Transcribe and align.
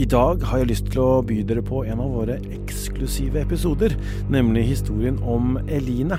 I 0.00 0.06
dag 0.08 0.40
har 0.48 0.62
jeg 0.62 0.70
lyst 0.70 0.86
til 0.88 1.02
å 1.04 1.22
by 1.28 1.42
dere 1.44 1.60
på 1.60 1.82
en 1.84 1.98
av 2.00 2.14
våre 2.16 2.38
eksklusive 2.56 3.42
episoder, 3.42 3.92
nemlig 4.32 4.62
historien 4.70 5.18
om 5.20 5.58
Eline. 5.68 6.16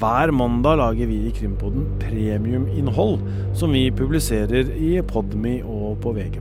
Hver 0.00 0.30
mandag 0.32 0.78
lager 0.80 1.10
vi 1.10 1.18
i 1.28 1.32
Krimpodden 1.36 1.84
premiuminnhold 2.00 3.18
som 3.60 3.76
vi 3.76 3.90
publiserer 3.92 4.70
i 4.80 4.94
Podme 5.04 5.58
og 5.60 5.98
på 6.00 6.14
VG+. 6.16 6.40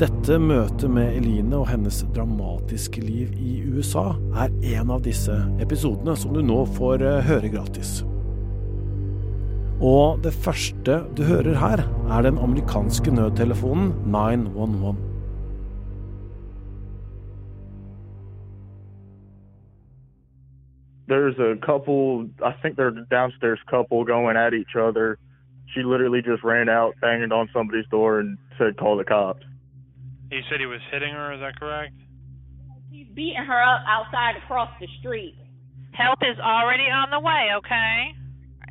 Dette 0.00 0.38
møtet 0.40 0.88
med 0.92 1.18
Eline 1.18 1.58
og 1.58 1.68
hennes 1.68 1.98
dramatiske 2.16 3.04
liv 3.04 3.34
i 3.36 3.58
USA 3.76 4.14
er 4.40 4.54
en 4.78 4.94
av 4.96 5.02
disse 5.04 5.36
episodene 5.60 6.16
som 6.16 6.32
du 6.32 6.40
nå 6.44 6.62
får 6.78 7.04
eh, 7.04 7.18
høre 7.28 7.50
gratis. 7.52 7.98
Og 9.84 10.24
det 10.24 10.32
første 10.32 11.02
du 11.12 11.26
hører 11.28 11.60
her, 11.60 11.84
er 12.08 12.24
den 12.24 12.40
amerikanske 12.40 13.12
nødtelefonen 13.12 13.92
911. 14.08 14.96
There's 21.08 21.38
a 21.38 21.54
couple. 21.64 22.28
I 22.44 22.52
think 22.62 22.76
they're 22.76 22.90
downstairs 22.90 23.58
couple 23.68 24.04
going 24.04 24.36
at 24.36 24.54
each 24.54 24.76
other. 24.78 25.18
She 25.74 25.82
literally 25.82 26.22
just 26.22 26.42
ran 26.42 26.68
out, 26.68 26.94
banged 27.00 27.32
on 27.32 27.48
somebody's 27.52 27.86
door, 27.90 28.20
and 28.20 28.38
said, 28.58 28.76
"Call 28.76 28.96
the 28.96 29.04
cops." 29.04 29.44
He 30.30 30.40
said 30.50 30.60
he 30.60 30.66
was 30.66 30.80
hitting 30.90 31.12
her. 31.12 31.32
Is 31.32 31.40
that 31.40 31.58
correct? 31.58 31.94
He's 32.90 33.06
beating 33.14 33.44
her 33.44 33.62
up 33.62 33.82
outside 33.86 34.36
across 34.36 34.70
the 34.80 34.88
street. 34.98 35.34
Help 35.92 36.18
is 36.22 36.38
already 36.38 36.84
on 36.84 37.10
the 37.10 37.20
way, 37.20 37.50
okay? 37.56 38.12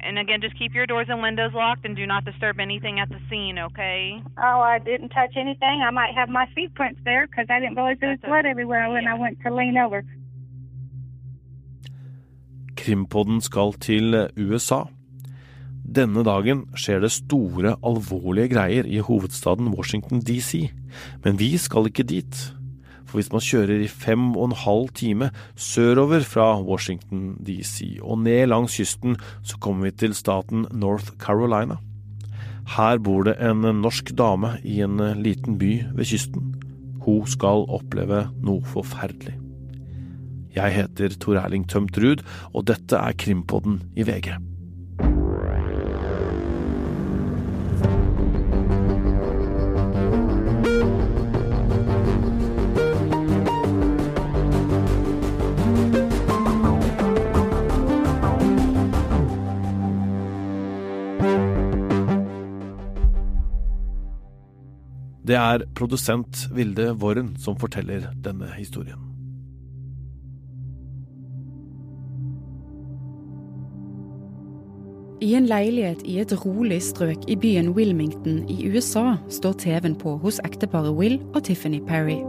And 0.01 0.19
again, 0.19 0.41
just 0.41 0.57
keep 0.59 0.73
your 0.73 0.85
doors 0.85 1.07
and 1.09 1.21
windows 1.21 1.51
locked 1.53 1.85
and 1.85 1.95
do 1.95 2.05
not 2.05 2.25
disturb 2.25 2.59
anything 2.59 2.99
at 2.99 3.09
the 3.09 3.19
scene, 3.29 3.57
okay? 3.57 4.21
Oh, 4.37 4.61
I 4.61 4.77
didn't 4.77 5.09
touch 5.09 5.33
anything. 5.35 5.81
I 5.81 5.89
might 5.89 6.13
have 6.13 6.29
my 6.29 6.45
feet 6.53 6.75
prints 6.75 7.01
there 7.03 7.25
because 7.25 7.47
I 7.49 7.59
didn't 7.59 7.75
realize 7.75 7.97
there 7.99 8.11
was 8.11 8.19
blood 8.19 8.45
everywhere 8.45 8.89
when 8.91 9.07
I 9.07 9.15
went 9.17 9.39
to 9.41 9.53
lean 9.53 9.77
over. 9.77 10.03
Krimpodden 12.75 13.41
skal 13.43 13.73
til 13.81 14.17
USA. 14.37 14.83
Denne 15.85 16.25
dagen 16.25 16.65
skjer 16.75 17.03
det 17.03 17.13
store, 17.13 17.75
alvorlige 17.85 18.51
greier 18.55 18.87
i 18.89 18.99
hovedstaden 19.05 19.69
Washington 19.75 20.23
DC, 20.25 20.67
men 21.23 21.37
vi 21.39 21.53
skal 21.61 21.87
ikke 21.91 22.07
dit. 22.09 22.39
For 23.05 23.19
hvis 23.19 23.31
man 23.31 23.43
kjører 23.45 23.85
i 23.85 23.91
fem 23.91 24.31
og 24.33 24.49
en 24.49 24.57
halv 24.65 24.89
time 24.97 25.29
sørover 25.55 26.25
fra 26.25 26.49
Washington 26.59 27.35
DC 27.45 27.99
og 28.01 28.23
ned 28.25 28.49
langs 28.49 28.75
kysten, 28.79 29.15
så 29.45 29.61
kommer 29.61 29.87
vi 29.87 29.95
til 30.03 30.17
staten 30.17 30.65
North 30.73 31.13
Carolina. 31.21 31.77
Her 32.75 32.97
bor 32.97 33.23
det 33.29 33.37
en 33.45 33.61
norsk 33.83 34.09
dame 34.17 34.57
i 34.65 34.81
en 34.81 34.97
liten 35.21 35.59
by 35.61 35.83
ved 35.93 36.09
kysten. 36.09 36.55
Hun 37.05 37.25
skal 37.29 37.67
oppleve 37.69 38.25
noe 38.41 38.65
forferdelig. 38.73 39.44
Jeg 40.55 40.71
heter 40.71 41.15
Tor 41.19 41.35
Erling 41.41 41.65
Tømt 41.67 41.97
Ruud, 41.99 42.23
og 42.55 42.67
dette 42.69 42.95
er 42.95 43.15
Krimpodden 43.19 43.81
i 43.95 44.07
VG. 44.07 44.35
Det 65.25 65.33
er 65.33 65.63
produsent 65.75 66.45
Vilde 66.53 66.91
Worren 67.01 67.33
som 67.41 67.57
forteller 67.57 68.11
denne 68.23 68.51
historien. 68.53 69.14
I 75.25 75.31
en 75.33 75.47
leilighet 75.49 76.03
i 76.05 76.19
et 76.21 76.33
rolig 76.45 76.77
strøk 76.85 77.23
i 77.31 77.35
byen 77.41 77.71
Wilmington 77.73 78.43
i 78.51 78.67
USA 78.69 79.15
står 79.33 79.55
TV-en 79.63 79.95
på 79.97 80.11
hos 80.21 80.37
ekteparet 80.45 80.93
Will 80.93 81.15
og 81.33 81.47
Tiffany 81.47 81.79
Perry. 81.87 82.19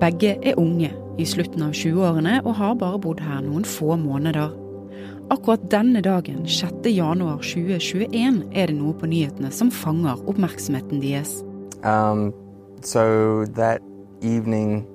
Begge 0.00 0.30
er 0.40 0.56
unge, 0.56 0.88
i 1.20 1.26
slutten 1.28 1.62
av 1.66 1.74
20-årene, 1.76 2.38
og 2.40 2.56
har 2.56 2.78
bare 2.80 3.00
bodd 3.04 3.20
her 3.20 3.42
noen 3.44 3.66
få 3.68 3.98
måneder. 4.00 4.54
Akkurat 5.34 5.66
denne 5.70 6.00
dagen, 6.00 6.46
6. 6.48 6.88
januar 6.88 7.44
2021, 7.44 8.40
er 8.56 8.72
det 8.72 8.78
noe 8.78 8.96
på 8.96 9.10
nyhetene 9.12 9.52
som 9.52 9.68
fanger 9.68 10.24
oppmerksomheten 10.24 11.04
deres. 11.04 11.36
Um, 11.84 12.32
so 12.80 13.44
evening, 14.22 14.86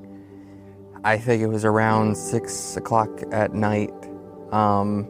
I 1.05 1.17
think 1.17 1.43
it 1.43 1.53
was 1.53 1.65
around 1.65 2.17
six 2.17 2.75
o'clock 2.77 3.21
at 3.31 3.53
night, 3.53 3.93
um, 4.51 5.05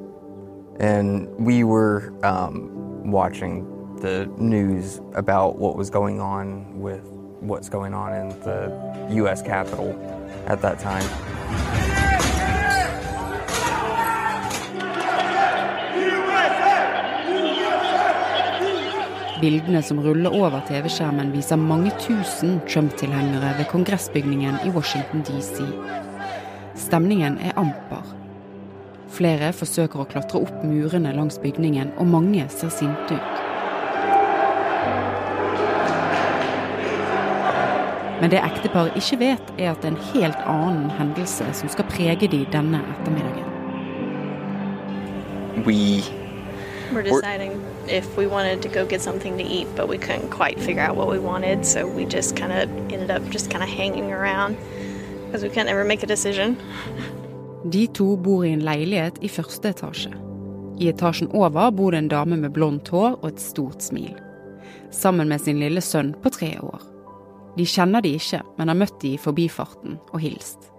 and 0.80 1.28
we 1.38 1.64
were 1.64 2.14
um, 2.24 3.12
watching 3.12 3.68
the 4.02 4.26
news 4.38 5.02
about 5.14 5.60
what 5.60 5.76
was 5.76 5.90
going 5.90 6.22
on 6.22 6.80
with 6.80 7.04
what's 7.42 7.70
going 7.70 7.94
on 7.94 8.14
in 8.14 8.30
the 8.42 9.08
U.S. 9.16 9.42
Capitol 9.42 9.92
at 10.48 10.62
that 10.62 10.80
time. 10.80 11.04
Bildene 19.42 19.82
som 19.84 20.00
ruller 20.04 20.34
over 20.36 20.60
TV-skjermen 20.68 21.32
viser 21.32 21.56
mange 21.56 21.94
tusen 22.00 22.60
Trump-tilhengere 22.68 23.54
ved 23.58 23.70
kongressbygningen 23.72 24.60
i 24.68 24.72
Washington 24.76 25.24
DC. 25.24 25.64
Stemningen 26.76 27.38
er 27.40 27.56
amper. 27.56 28.04
Flere 29.10 29.50
forsøker 29.56 30.04
å 30.04 30.08
klatre 30.10 30.44
opp 30.46 30.64
murene 30.64 31.14
langs 31.16 31.40
bygningen, 31.42 31.94
og 31.98 32.08
mange 32.08 32.46
ser 32.54 32.70
sinte 32.74 33.18
ut. 33.18 33.46
Men 38.20 38.34
det 38.34 38.42
ekteparet 38.44 38.98
ikke 39.00 39.20
vet, 39.22 39.52
er 39.58 39.72
at 39.72 39.82
det 39.82 39.90
er 39.90 39.96
en 39.96 40.08
helt 40.12 40.42
annen 40.44 40.90
hendelse 41.00 41.46
som 41.56 41.72
skal 41.72 41.88
prege 41.88 42.28
de 42.28 42.44
denne 42.52 42.82
ettermiddagen. 42.98 43.46
We 45.66 46.04
We're 46.92 47.04
deciding 47.04 47.62
if 47.88 48.18
we 48.18 48.26
wanted 48.26 48.62
to 48.64 48.68
go 48.68 48.86
get 48.86 49.02
something 49.02 49.38
to 49.38 49.44
eat, 49.44 49.68
but 49.76 49.88
we 49.88 49.98
couldn't 49.98 50.32
quite 50.32 50.60
figure 50.60 50.82
out 50.82 50.96
what 50.96 51.08
we 51.08 51.20
wanted, 51.20 51.66
so 51.66 51.86
we 51.88 52.06
just 52.06 52.36
kind 52.36 52.52
of 52.52 52.70
ended 52.92 53.12
up 53.12 53.22
just 53.30 53.52
kind 53.52 53.64
of 53.64 53.70
hanging 53.70 54.12
around 54.12 54.58
because 55.26 55.44
we 55.44 55.50
couldn't 55.50 55.70
ever 55.70 55.84
make 55.84 56.04
a 56.04 56.08
decision. 56.08 56.58
De 57.64 57.88
to 57.88 58.18
bor 58.18 58.46
i 58.46 58.54
en 58.54 58.64
leilighet 58.64 59.18
i 59.24 59.30
første 59.32 59.74
etasje. 59.74 60.14
I 60.80 60.88
etasjen 60.94 61.28
over 61.36 61.72
bor 61.76 61.92
det 61.92 62.00
en 62.00 62.12
dame 62.12 62.38
med 62.40 62.54
blondt 62.56 62.88
hår 62.94 63.18
og 63.20 63.28
et 63.34 63.42
stort 63.44 63.84
smil. 63.84 64.16
Sammen 64.96 65.28
med 65.28 65.44
sin 65.44 65.60
lille 65.60 65.82
sønn 65.84 66.14
på 66.24 66.32
tre 66.32 66.54
år. 66.64 66.86
De 67.58 67.66
kjenner 67.68 68.02
de 68.02 68.14
ikke, 68.16 68.40
men 68.58 68.72
har 68.72 68.78
møtt 68.80 69.02
de 69.02 69.14
i 69.14 69.20
forbifarten 69.20 69.98
og 70.14 70.24
hilst. 70.24 70.70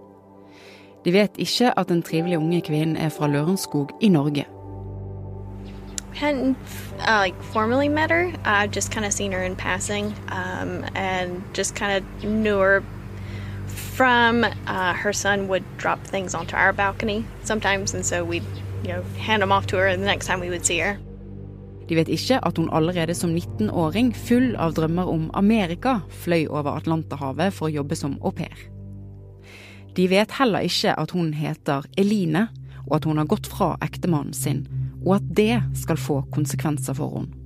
De 1.05 1.13
vet 1.13 1.37
ikke 1.41 1.75
at 1.77 1.89
den 1.93 2.01
trivelige 2.03 2.41
unge 2.41 2.63
kvinnen 2.65 2.97
er 2.97 3.13
fra 3.13 3.29
Lørenskog 3.29 3.93
i 4.01 4.09
Norge. 4.09 4.47
Hadn't 6.17 6.57
uh, 7.07 7.23
like 7.23 7.37
formally 7.53 7.89
met 7.89 8.11
her. 8.11 8.33
I've 8.45 8.73
just 8.73 8.91
kind 8.91 9.07
of 9.07 9.13
seen 9.13 9.33
her 9.33 9.43
in 9.43 9.57
passing, 9.57 10.15
um, 10.29 10.85
and 10.95 11.43
from 14.01 14.45
uh, 14.45 14.95
her 14.95 15.13
son 15.13 15.47
would 15.49 15.65
drop 15.77 16.01
things 16.07 16.35
onto 16.35 16.57
our 16.57 16.73
balcony 16.73 17.23
sometimes, 17.45 17.95
and 17.95 18.07
so 18.07 18.25
we'd 18.25 18.47
you 18.83 18.89
know 18.89 19.03
hand 19.19 19.43
them 19.43 19.53
off 19.53 19.67
to 19.67 19.77
her, 19.77 19.95
the 19.95 20.05
next 20.05 20.27
time 20.27 20.41
we 20.41 20.49
would 20.49 20.65
see 20.65 20.79
her. 20.79 20.97
De 21.87 21.95
vet 21.95 22.09
ikke 22.09 22.39
at 22.47 22.57
hun 22.57 22.71
allerede 22.73 23.15
som 23.15 23.35
19-åring, 23.37 24.15
full 24.17 24.57
av 24.57 24.73
drømmer 24.73 25.05
om 25.05 25.31
Amerika, 25.35 25.99
fløy 26.09 26.47
over 26.49 26.79
Atlanterhavet 26.79 27.53
for 27.53 27.69
å 27.69 27.75
jobbe 27.75 27.99
som 27.99 28.15
au 28.23 28.33
pair. 28.33 28.57
De 29.97 30.07
vet 30.09 30.33
heller 30.39 30.65
ikke 30.65 30.95
at 30.97 31.13
hun 31.13 31.35
heter 31.37 31.85
Eline, 31.99 32.47
og 32.87 32.95
at 33.01 33.09
hun 33.11 33.21
har 33.21 33.29
gått 33.29 33.51
fra 33.53 33.75
ektemannen 33.85 34.33
sin, 34.33 34.63
og 35.05 35.19
at 35.19 35.27
det 35.37 35.59
skal 35.77 36.01
få 36.01 36.23
konsekvenser 36.33 36.97
for 36.97 37.19
henne. 37.19 37.37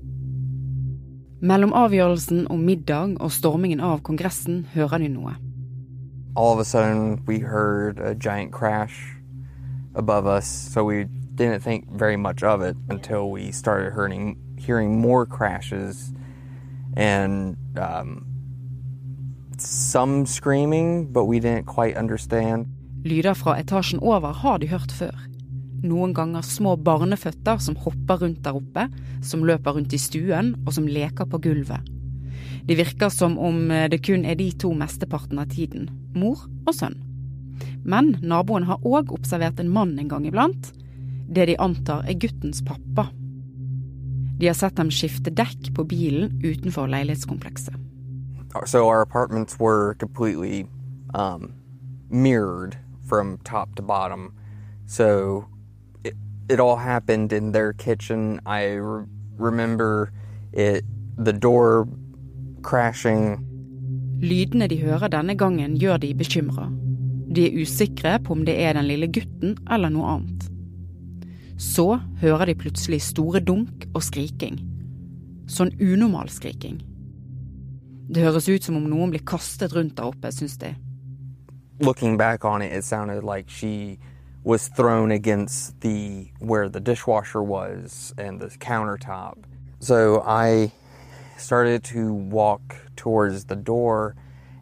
Mellom 1.43 1.75
avgjørelsen 1.75 2.47
om 2.53 2.63
middag 2.63 3.19
og 3.19 3.35
stormingen 3.35 3.83
av 3.83 4.05
Kongressen 4.07 4.63
hører 4.77 5.03
de 5.03 5.11
noe. 5.17 5.35
All 6.35 6.53
of 6.53 6.59
a 6.59 6.65
sudden 6.65 7.23
we 7.27 7.39
heard 7.39 7.99
a 7.99 8.15
giant 8.15 8.53
crash 8.53 9.17
above 9.95 10.27
us, 10.27 10.47
so 10.47 10.85
we 10.85 11.05
didn't 11.35 11.61
think 11.61 11.91
very 11.91 12.17
much 12.17 12.43
of 12.43 12.63
it 12.63 12.77
until 12.89 13.31
we 13.31 13.53
started 13.53 13.93
hearing 13.93 14.37
hearing 14.57 15.01
more 15.01 15.27
crashes 15.27 16.13
and 16.97 17.57
um, 17.79 18.25
some 19.59 20.27
screaming, 20.27 21.07
but 21.13 21.25
we 21.25 21.41
didn't 21.41 21.67
quite 21.67 21.97
understand. 21.97 22.67
Lyder 23.05 23.35
fra 23.35 23.59
etasjen 23.61 24.01
over 24.01 24.33
har 24.33 24.59
de 24.59 24.67
hørt 24.67 24.93
før. 24.93 25.15
Noen 25.85 26.15
ganger 26.15 26.41
små 26.41 26.77
barneføtter 26.77 27.59
som 27.61 27.77
hopper 27.77 28.23
rundt 28.23 28.45
der 28.45 28.57
oppe, 28.57 28.87
som 29.23 29.45
løper 29.45 29.77
rundt 29.77 29.93
i 29.93 30.01
stuen 30.01 30.55
og 30.65 30.73
som 30.73 30.87
leker 30.89 31.29
på 31.29 31.39
gulvet. 31.45 31.85
Det 32.67 32.79
virker 32.79 33.09
som 33.09 33.39
om 33.39 33.71
eh, 33.71 33.89
det 33.89 34.01
kun 34.07 34.25
er 34.25 34.39
de 34.41 34.49
to 34.53 34.73
mesteparten 34.77 35.39
av 35.39 35.51
tiden, 35.53 35.91
mor 36.17 36.47
og 36.65 36.73
sønn. 36.75 36.97
Men 37.85 38.15
naboen 38.25 38.65
har 38.69 38.85
òg 38.85 39.13
observert 39.13 39.61
en 39.61 39.73
mann 39.73 39.99
en 40.01 40.09
gang 40.09 40.25
iblant. 40.27 40.73
Det 41.29 41.47
de 41.51 41.59
antar 41.61 42.07
er 42.09 42.17
guttens 42.21 42.63
pappa. 42.65 43.11
De 44.41 44.49
har 44.49 44.57
sett 44.57 44.77
dem 44.77 44.91
skifte 44.91 45.31
dekk 45.31 45.75
på 45.77 45.85
bilen 45.89 46.41
utenfor 46.43 46.89
leilighetskomplekset. 46.91 47.77
So 48.67 48.89
our 48.89 49.03
apartments 49.03 49.59
were 49.59 49.95
completely 49.99 50.67
um, 51.15 51.53
mirrored 52.09 52.79
from 53.09 53.39
top 53.45 53.75
to 53.77 53.83
bottom. 53.83 54.33
So 54.87 55.47
it, 56.05 56.15
it 56.49 56.61
all 56.61 56.77
happened 56.77 57.33
in 57.33 57.53
their 57.53 57.73
kitchen. 57.73 58.41
I 58.47 58.75
re- 58.75 59.07
remember 59.37 60.13
it, 60.53 60.85
the 61.17 61.33
door 61.33 61.89
crashing. 62.65 63.37
Lydene 64.25 64.69
de 64.71 64.81
hører 64.81 65.13
denne 65.13 65.37
gangen 65.37 65.77
gjør 65.81 66.01
de 66.03 66.15
bekymra. 66.17 66.71
De 67.35 67.47
er 67.49 67.61
usikre 67.61 68.17
på 68.25 68.35
om 68.37 68.45
det 68.47 68.57
er 68.63 68.77
den 68.77 68.89
lille 68.89 69.11
gutten 69.13 69.57
eller 69.71 69.93
noe 69.93 70.17
annet. 70.17 70.49
Så 71.61 71.99
hører 72.23 72.51
de 72.51 72.57
plutselig 72.59 73.03
store 73.03 73.41
dunk 73.45 73.87
og 73.95 74.03
skriking. 74.03 74.59
Sånn 75.51 75.75
unormal 75.81 76.31
skriking. 76.33 76.81
Det 78.09 78.25
høres 78.25 78.49
ut 78.49 78.65
som 78.65 78.77
om 78.79 78.89
noen 78.89 79.13
blir 79.13 79.25
kastet 79.27 79.75
rundt 79.75 79.97
der 79.99 80.11
oppe, 80.11 80.33
syns 80.33 80.59
de. 80.61 80.75
Looking 81.81 82.17
back 82.17 82.45
on 82.45 82.63
it, 82.63 82.73
it 82.73 82.85
sounded 82.85 83.25
like 83.25 83.51
she 83.51 83.99
was 84.45 84.69
thrown 84.69 85.11
against 85.11 85.81
the 85.81 86.31
where 86.39 86.69
the 86.69 86.81
dishwasher 86.81 87.43
was 87.43 88.15
and 88.19 88.41
the 88.41 88.49
countertop. 88.59 89.35
So 89.81 90.23
I 90.27 90.71
started 91.37 91.83
to 91.85 92.13
walk 92.13 92.75
towards 92.97 93.45
the 93.45 93.57
door 93.57 94.15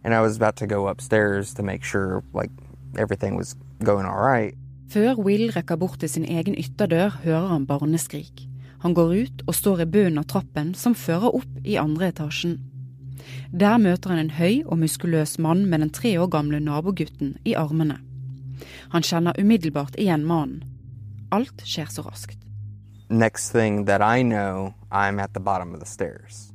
and 0.04 0.14
I 0.14 0.20
was 0.20 0.36
about 0.36 0.56
to 0.56 0.66
go 0.66 0.88
upstairs 0.88 1.54
to 1.54 1.62
make 1.62 1.84
sure 1.84 2.22
like 2.32 2.50
everything 2.98 3.36
was 3.36 3.56
going 3.84 4.06
all 4.06 4.20
right. 4.20 4.54
Før 4.88 5.16
Will 5.16 5.50
rekker 5.50 5.76
bort 5.76 6.00
til 6.00 6.08
sin 6.08 6.24
egen 6.24 6.54
ytterdør, 6.54 7.08
hører 7.24 7.46
han 7.46 7.66
barneskrik. 7.66 8.48
Han 8.82 8.94
går 8.94 9.14
ut 9.22 9.42
og 9.46 9.54
står 9.54 9.80
i 9.80 9.86
bunnen 9.86 10.18
av 10.18 10.26
trappen 10.28 10.74
som 10.74 10.94
fører 10.94 11.32
opp 11.32 11.64
i 11.64 11.78
andre 11.80 12.10
etasjen. 12.12 12.58
Der 13.52 13.78
møter 13.78 14.12
han 14.12 14.18
en 14.18 14.34
høy 14.36 14.64
og 14.66 14.82
muskuløs 14.82 15.38
mann 15.38 15.64
med 15.70 15.80
den 15.80 15.90
tre 15.90 16.18
år 16.20 16.28
gamle 16.28 16.60
nabogutten 16.60 17.36
i 17.44 17.54
armene. 17.54 18.00
Han 18.92 19.02
kjenner 19.02 19.38
umiddelbart 19.38 19.96
igjen 19.96 20.26
mannen. 20.26 20.64
Alt 21.32 21.64
skjer 21.64 21.88
så 21.88 22.04
raskt. 22.04 22.38
Next 23.08 23.52
thing 23.52 23.86
that 23.86 24.02
I 24.02 24.22
know, 24.22 24.74
I'm 24.90 25.20
at 25.20 25.32
the 25.32 25.40
bottom 25.40 25.72
of 25.74 25.80
the 25.80 25.86
stairs. 25.86 26.51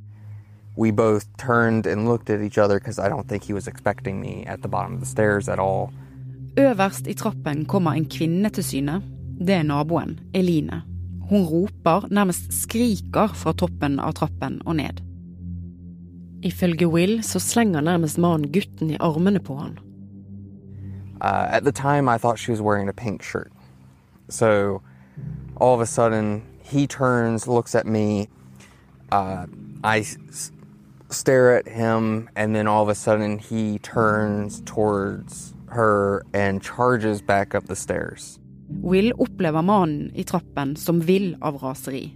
We 0.78 0.90
both 0.92 1.24
turned 1.46 1.86
and 1.86 2.08
looked 2.08 2.30
at 2.30 2.40
each 2.46 2.58
other 2.64 2.78
because 2.78 2.98
I 3.06 3.08
don't 3.08 3.26
think 3.28 3.42
he 3.44 3.52
was 3.52 3.66
expecting 3.66 4.20
me 4.20 4.44
at 4.46 4.58
the 4.62 4.68
bottom 4.68 4.92
of 4.94 5.00
the 5.00 5.06
stairs 5.06 5.48
at 5.48 5.58
all. 5.58 5.90
Øverst 6.58 7.06
i 7.06 7.14
trappen 7.14 7.64
kommer 7.64 7.90
en 7.92 8.04
kvinne 8.04 8.48
til 8.50 8.64
syne. 8.64 9.02
Det 9.38 9.50
er 9.54 9.62
naboen, 9.62 10.20
Eline. 10.34 10.82
Hun 11.30 11.42
roper, 11.46 12.06
nærmest 12.10 12.52
skriker, 12.62 13.28
fra 13.34 13.52
toppen 13.52 13.98
av 14.00 14.12
trappen 14.12 14.60
og 14.66 14.76
ned. 14.76 15.02
Ifølge 16.42 16.86
Will 16.88 17.22
så 17.22 17.38
slenger 17.38 17.80
nærmest 17.80 18.18
mannen 18.18 18.52
gutten 18.52 18.90
i 18.90 18.96
armene 19.00 19.40
på 19.40 19.56
han. 19.56 19.78
Uh, 21.20 21.54
at 21.56 21.62
the 21.62 21.72
time, 21.72 22.08
I 22.14 22.18
thought 22.18 22.38
she 22.38 22.52
was 22.52 22.62
wearing 22.62 22.88
a 22.88 22.92
pink 22.92 23.22
shirt. 23.22 23.50
So 24.28 24.80
all 25.60 25.74
of 25.74 25.80
a 25.80 25.86
sudden, 25.86 26.42
he 26.62 26.86
turns, 26.86 27.46
looks 27.48 27.74
at 27.74 27.86
me. 27.86 28.28
Uh, 29.12 29.46
I 29.84 30.00
s- 30.00 30.52
stare 31.10 31.56
at 31.56 31.68
him, 31.68 32.28
and 32.36 32.54
then 32.54 32.66
all 32.66 32.82
of 32.82 32.88
a 32.88 32.94
sudden, 32.94 33.38
he 33.38 33.78
turns 33.78 34.60
towards 34.62 35.54
her 35.66 36.24
and 36.32 36.62
charges 36.62 37.20
back 37.20 37.54
up 37.54 37.66
the 37.66 37.76
stairs. 37.76 38.38
Will 38.68 39.12
opplever 39.18 39.64
mannen 39.64 40.12
i 40.14 40.22
trappen 40.22 40.76
som 40.76 41.00
vill 41.00 41.36
av 41.42 41.60
raseri. 41.62 42.12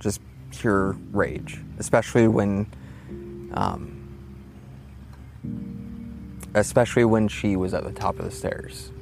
Just 0.00 0.20
pure 0.50 0.96
rage, 1.12 1.60
especially 1.78 2.28
when, 2.28 2.66
um, 3.54 3.94
especially 6.54 7.04
when 7.04 7.28
she 7.28 7.56
was 7.56 7.74
at 7.74 7.84
the 7.84 7.92
top 7.92 8.18
of 8.18 8.24
the 8.24 8.30
stairs. 8.30 8.92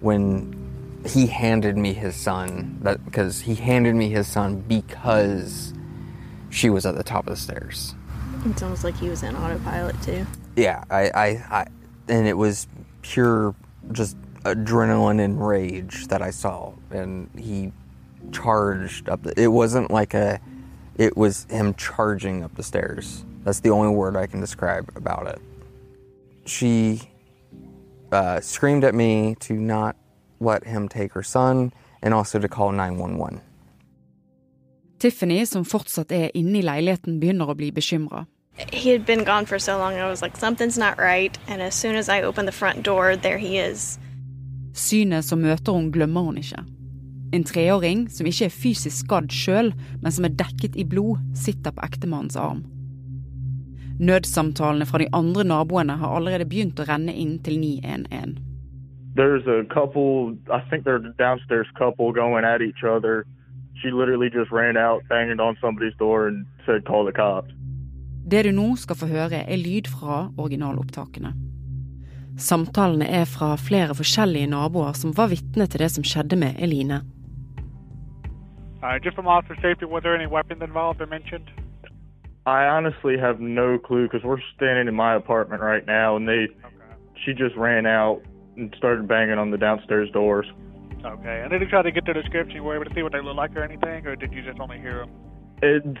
When 0.00 0.54
he 1.06 1.26
handed 1.26 1.76
me 1.76 1.92
his 1.92 2.16
son, 2.16 2.78
that 2.82 3.04
because 3.04 3.40
he 3.40 3.54
handed 3.54 3.94
me 3.94 4.08
his 4.08 4.26
son 4.26 4.60
because 4.66 5.72
she 6.50 6.70
was 6.70 6.86
at 6.86 6.96
the 6.96 7.04
top 7.04 7.26
of 7.26 7.30
the 7.30 7.40
stairs. 7.40 7.94
It's 8.44 8.62
almost 8.62 8.84
like 8.84 8.96
he 8.96 9.08
was 9.08 9.22
in 9.22 9.34
autopilot 9.36 10.00
too. 10.02 10.26
Yeah, 10.56 10.84
I, 10.90 11.10
I, 11.10 11.26
I 11.50 11.66
and 12.08 12.26
it 12.26 12.36
was 12.36 12.66
pure 13.02 13.54
just 13.92 14.16
adrenaline 14.42 15.20
and 15.20 15.44
rage 15.44 16.06
that 16.08 16.22
I 16.22 16.30
saw, 16.30 16.72
and 16.90 17.28
he 17.36 17.72
charged 18.32 19.08
up. 19.08 19.22
The, 19.22 19.40
it 19.40 19.48
wasn't 19.48 19.90
like 19.90 20.14
a, 20.14 20.40
it 20.96 21.16
was 21.16 21.46
him 21.50 21.74
charging 21.74 22.44
up 22.44 22.54
the 22.54 22.62
stairs. 22.62 23.24
That's 23.44 23.60
the 23.60 23.70
only 23.70 23.94
word 23.94 24.16
I 24.16 24.26
can 24.26 24.40
describe 24.40 24.90
about 24.96 25.26
it. 25.26 25.40
She 26.46 27.02
uh, 28.12 28.40
screamed 28.40 28.84
at 28.84 28.94
me 28.94 29.36
to 29.40 29.54
not 29.54 29.96
let 30.40 30.64
him 30.64 30.88
take 30.88 31.12
her 31.12 31.22
son, 31.22 31.72
and 32.02 32.12
also 32.14 32.38
to 32.38 32.48
call 32.48 32.72
911. 32.72 33.40
Tiffany, 34.98 35.44
som 35.46 35.64
fortsatt 35.64 36.12
er 36.12 36.30
inne 36.34 36.60
i 36.60 36.64
leiligheten, 36.64 37.20
begynner 37.20 37.50
å 37.52 37.56
bli 37.56 37.70
bekymra. 37.72 38.24
He 38.72 38.90
had 38.90 39.04
been 39.04 39.24
gone 39.24 39.44
for 39.44 39.58
so 39.58 39.76
long, 39.76 39.94
I 39.94 40.08
was 40.08 40.22
like, 40.22 40.36
something's 40.36 40.78
not 40.78 40.98
right. 40.98 41.38
And 41.48 41.60
as 41.60 41.74
soon 41.74 41.96
as 41.96 42.08
I 42.08 42.22
opened 42.22 42.48
the 42.48 42.52
front 42.52 42.82
door, 42.82 43.16
there 43.16 43.38
he 43.38 43.58
is. 43.58 43.98
Synet 44.72 45.24
som 45.24 45.42
møter 45.44 45.72
hun, 45.72 45.90
glemmer 45.92 46.24
hun 46.24 46.40
ikke. 46.40 46.64
En 47.32 47.44
treåring 47.44 48.06
som 48.12 48.26
ikke 48.28 48.48
er 48.48 48.54
fysisk 48.54 49.04
skadd 49.04 49.32
sjøl, 49.32 49.72
men 50.00 50.12
som 50.12 50.24
er 50.24 50.36
dekket 50.38 50.76
i 50.76 50.86
blod, 50.88 51.20
sitter 51.36 51.74
på 51.74 51.84
ektemannens 51.84 52.36
arm. 52.40 52.64
Nødsamtalene 54.00 54.86
fra 54.86 55.00
de 55.00 55.08
andre 55.16 55.44
naboene 55.44 55.96
har 56.00 56.16
allerede 56.16 56.48
begynt 56.48 56.80
å 56.80 56.86
renne 56.88 57.12
inn 57.12 57.38
til 57.44 57.58
911. 57.60 58.36
There's 59.16 59.46
a 59.48 59.64
couple, 59.72 60.36
I 60.52 60.60
think 60.68 60.84
they're 60.84 61.00
a 61.00 61.14
downstairs 61.16 61.68
couple 61.78 62.12
going 62.12 62.44
at 62.44 62.60
each 62.60 62.84
other. 62.84 63.24
She 63.82 63.90
literally 63.90 64.30
just 64.30 64.50
ran 64.50 64.76
out, 64.76 65.02
banged 65.08 65.40
on 65.40 65.56
somebody's 65.60 65.96
door, 65.98 66.28
and 66.28 66.46
said, 66.64 66.84
call 66.86 67.04
the 67.04 67.12
cops. 67.12 67.52
Det 68.30 68.44
du 68.44 68.50
nå 68.50 68.76
skal 68.76 68.96
få 68.96 69.06
høre, 69.06 69.44
er 69.46 69.56
lyd 69.56 69.86
fra 69.86 70.30
originalopptakene. 70.38 71.34
Samtalene 72.38 73.06
er 73.08 73.24
fra 73.24 73.54
flere 73.56 73.94
forskjellige 73.94 74.48
naboer 74.50 74.92
som 74.92 75.12
var 75.16 75.30
vitne 75.30 75.66
til 75.66 75.80
det 75.80 75.90
som 75.94 76.04
skjedde 76.04 76.36
med 76.36 76.58
Eline. 76.58 77.00
Uh, 78.82 78.98
just 79.04 79.16
from 79.16 79.26
officer 79.26 79.56
safety, 79.62 79.84
was 79.84 80.02
there 80.02 80.14
any 80.14 80.26
weapons 80.26 80.62
involved 80.62 81.00
or 81.00 81.06
mentioned? 81.06 81.48
I 82.46 82.66
honestly 82.66 83.16
have 83.18 83.40
no 83.40 83.78
clue 83.78 84.04
because 84.06 84.22
we're 84.22 84.44
standing 84.54 84.86
in 84.86 84.94
my 84.94 85.14
apartment 85.14 85.62
right 85.62 85.86
now, 85.86 86.16
and 86.16 86.28
they, 86.28 86.48
she 87.24 87.32
just 87.32 87.56
ran 87.56 87.86
out 87.86 88.22
and 88.56 88.72
started 88.76 89.08
banging 89.08 89.38
on 89.38 89.50
the 89.50 89.58
downstairs 89.58 90.10
doors. 90.12 90.46
Okay. 91.04 91.40
And 91.42 91.50
did 91.50 91.60
you 91.60 91.68
try 91.68 91.82
to 91.82 91.92
get 91.92 92.04
their 92.04 92.14
description? 92.14 92.62
Were 92.64 92.74
you 92.74 92.80
able 92.80 92.90
to 92.90 92.94
see 92.94 93.02
what 93.02 93.12
they 93.12 93.20
look 93.20 93.36
like 93.36 93.54
or 93.54 93.62
anything, 93.62 94.06
or 94.06 94.16
did 94.16 94.32
you 94.32 94.42
just 94.42 94.58
only 94.60 94.78
hear 94.78 95.00
them? 95.00 95.10
It's 95.62 95.98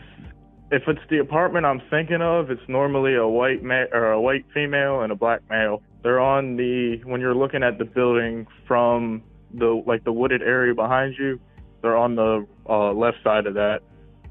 if 0.70 0.82
it's 0.88 1.00
the 1.10 1.18
apartment 1.18 1.64
I'm 1.64 1.80
thinking 1.90 2.20
of, 2.20 2.50
it's 2.50 2.68
normally 2.68 3.14
a 3.14 3.26
white 3.26 3.62
ma- 3.62 3.84
or 3.92 4.12
a 4.12 4.20
white 4.20 4.44
female 4.52 5.02
and 5.02 5.12
a 5.12 5.14
black 5.14 5.40
male. 5.48 5.82
They're 6.02 6.20
on 6.20 6.56
the 6.56 7.00
when 7.04 7.20
you're 7.20 7.34
looking 7.34 7.62
at 7.62 7.78
the 7.78 7.84
building 7.84 8.46
from 8.66 9.22
the 9.54 9.82
like 9.86 10.04
the 10.04 10.12
wooded 10.12 10.42
area 10.42 10.74
behind 10.74 11.14
you. 11.18 11.40
They're 11.82 11.96
on 11.96 12.16
the 12.16 12.46
uh, 12.68 12.92
left 12.92 13.18
side 13.22 13.46
of 13.46 13.54
that, 13.54 13.80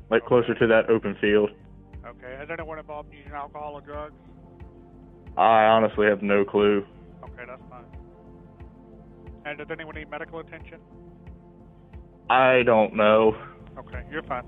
like 0.09 0.25
closer 0.25 0.53
to 0.55 0.67
that 0.67 0.89
open 0.89 1.15
field. 1.21 1.51
Okay. 2.05 2.35
Has 2.37 2.49
anyone 2.51 2.79
involved 2.79 3.13
using 3.13 3.31
alcohol 3.31 3.73
or 3.75 3.81
drugs? 3.81 4.15
I 5.37 5.65
honestly 5.65 6.07
have 6.07 6.21
no 6.21 6.43
clue. 6.43 6.85
Okay, 7.23 7.43
that's 7.47 7.61
fine. 7.69 7.85
And 9.45 9.59
does 9.59 9.67
anyone 9.71 9.95
need 9.95 10.09
medical 10.09 10.39
attention? 10.39 10.79
I 12.29 12.63
don't 12.63 12.95
know. 12.95 13.35
Okay, 13.77 14.01
you're 14.11 14.23
fine. 14.23 14.43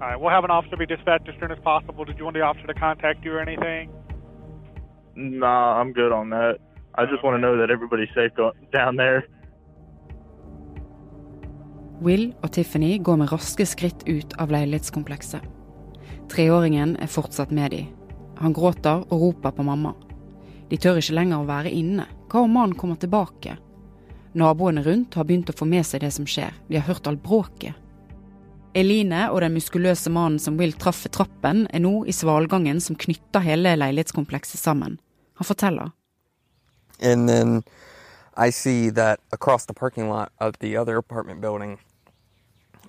All 0.00 0.08
right, 0.08 0.20
we'll 0.20 0.30
have 0.30 0.44
an 0.44 0.50
officer 0.50 0.76
be 0.76 0.86
dispatched 0.86 1.28
as 1.28 1.34
soon 1.40 1.50
as 1.50 1.58
possible. 1.64 2.04
Did 2.04 2.18
you 2.18 2.24
want 2.24 2.36
the 2.36 2.42
officer 2.42 2.66
to 2.66 2.74
contact 2.74 3.24
you 3.24 3.32
or 3.32 3.40
anything? 3.40 3.90
Nah, 5.16 5.80
I'm 5.80 5.92
good 5.92 6.12
on 6.12 6.30
that. 6.30 6.58
I 6.94 7.06
just 7.06 7.24
want 7.24 7.34
to 7.36 7.40
know 7.40 7.56
that 7.56 7.70
everybody's 7.70 8.12
safe 8.14 8.32
down 8.72 8.96
there. 8.96 9.24
Will 12.00 12.32
og 12.42 12.52
Tiffany 12.52 12.98
går 13.02 13.16
med 13.16 13.32
raske 13.32 13.66
skritt 13.66 14.04
ut 14.08 14.34
av 14.38 14.52
leilighetskomplekset. 14.54 15.42
Treåringen 16.30 16.96
er 17.02 17.10
fortsatt 17.10 17.50
med 17.50 17.70
de. 17.70 17.86
Han 18.38 18.52
gråter 18.52 19.02
og 19.08 19.20
roper 19.22 19.50
på 19.50 19.62
mamma. 19.66 19.94
De 20.70 20.76
tør 20.76 21.00
ikke 21.00 21.16
lenger 21.16 21.40
å 21.40 21.48
være 21.48 21.72
inne. 21.74 22.06
Hva 22.28 22.44
om 22.44 22.54
mannen 22.54 22.76
kommer 22.78 23.00
tilbake? 23.00 23.56
Naboene 24.38 24.84
rundt 24.86 25.18
har 25.18 25.26
begynt 25.28 25.50
å 25.50 25.56
få 25.56 25.66
med 25.68 25.86
seg 25.86 26.02
det 26.04 26.12
som 26.14 26.26
skjer. 26.28 26.54
De 26.68 26.78
har 26.78 26.86
hørt 26.88 27.06
all 27.10 27.18
bråket. 27.20 27.74
Eline 28.78 29.24
og 29.32 29.40
den 29.42 29.56
muskuløse 29.56 30.10
mannen 30.12 30.38
som 30.38 30.58
Will 30.60 30.74
traff 30.76 31.02
ved 31.06 31.16
trappen, 31.16 31.66
er 31.74 31.82
nå 31.82 32.04
i 32.06 32.14
svalgangen 32.14 32.80
som 32.84 32.98
knytter 33.00 33.42
hele 33.42 33.74
leilighetskomplekset 33.80 34.60
sammen. 34.60 34.98
Han 35.40 35.48
forteller. 35.48 35.90
And 37.00 37.28
then 37.28 37.62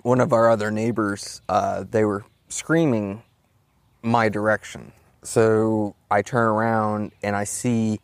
one 0.02 0.20
of 0.20 0.32
our 0.32 0.48
other 0.48 0.70
neighbors, 0.70 1.42
uh, 1.48 1.84
they 1.90 2.04
were 2.04 2.24
screaming 2.48 3.22
my 4.02 4.28
direction. 4.28 4.92
So 5.22 5.94
I 6.10 6.22
turn 6.22 6.46
around 6.48 7.12
and 7.22 7.36
I 7.36 7.44
see 7.44 8.00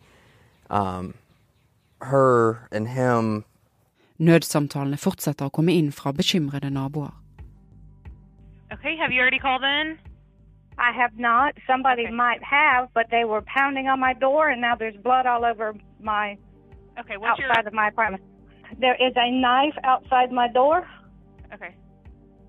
um, 0.68 1.14
her 2.00 2.68
and 2.72 2.88
him. 2.88 3.44
Nødsamtalene 4.20 4.96
fortsetter 4.96 5.46
å 5.46 5.50
komme 5.52 5.72
inn 5.76 5.90
fra 5.92 6.12
bekymrede 6.12 6.70
naboer. 6.72 7.12
Okay, 8.72 8.96
have 8.96 9.12
you 9.12 9.20
already 9.20 9.38
called 9.38 9.62
in? 9.62 9.98
I 10.78 10.92
have 10.92 11.16
not. 11.18 11.54
Somebody 11.66 12.02
Okay. 12.04 12.12
might 12.12 12.42
have, 12.42 12.88
but 12.94 13.06
they 13.10 13.24
were 13.24 13.42
pounding 13.42 13.88
on 13.88 14.00
my 14.00 14.12
door, 14.14 14.48
and 14.48 14.60
now 14.60 14.74
there's 14.74 14.96
blood 14.96 15.26
all 15.26 15.44
over 15.44 15.74
my 16.00 16.36
Okay, 16.98 17.16
what's 17.18 17.38
your 17.38 17.50
outside 17.50 17.66
of 17.66 17.72
my 17.74 17.88
apartment. 17.88 18.22
There 18.80 18.94
is 18.94 19.12
a 19.16 19.30
knife 19.30 19.76
outside 19.84 20.32
my 20.32 20.48
door. 20.48 20.86
Okay. 21.54 21.74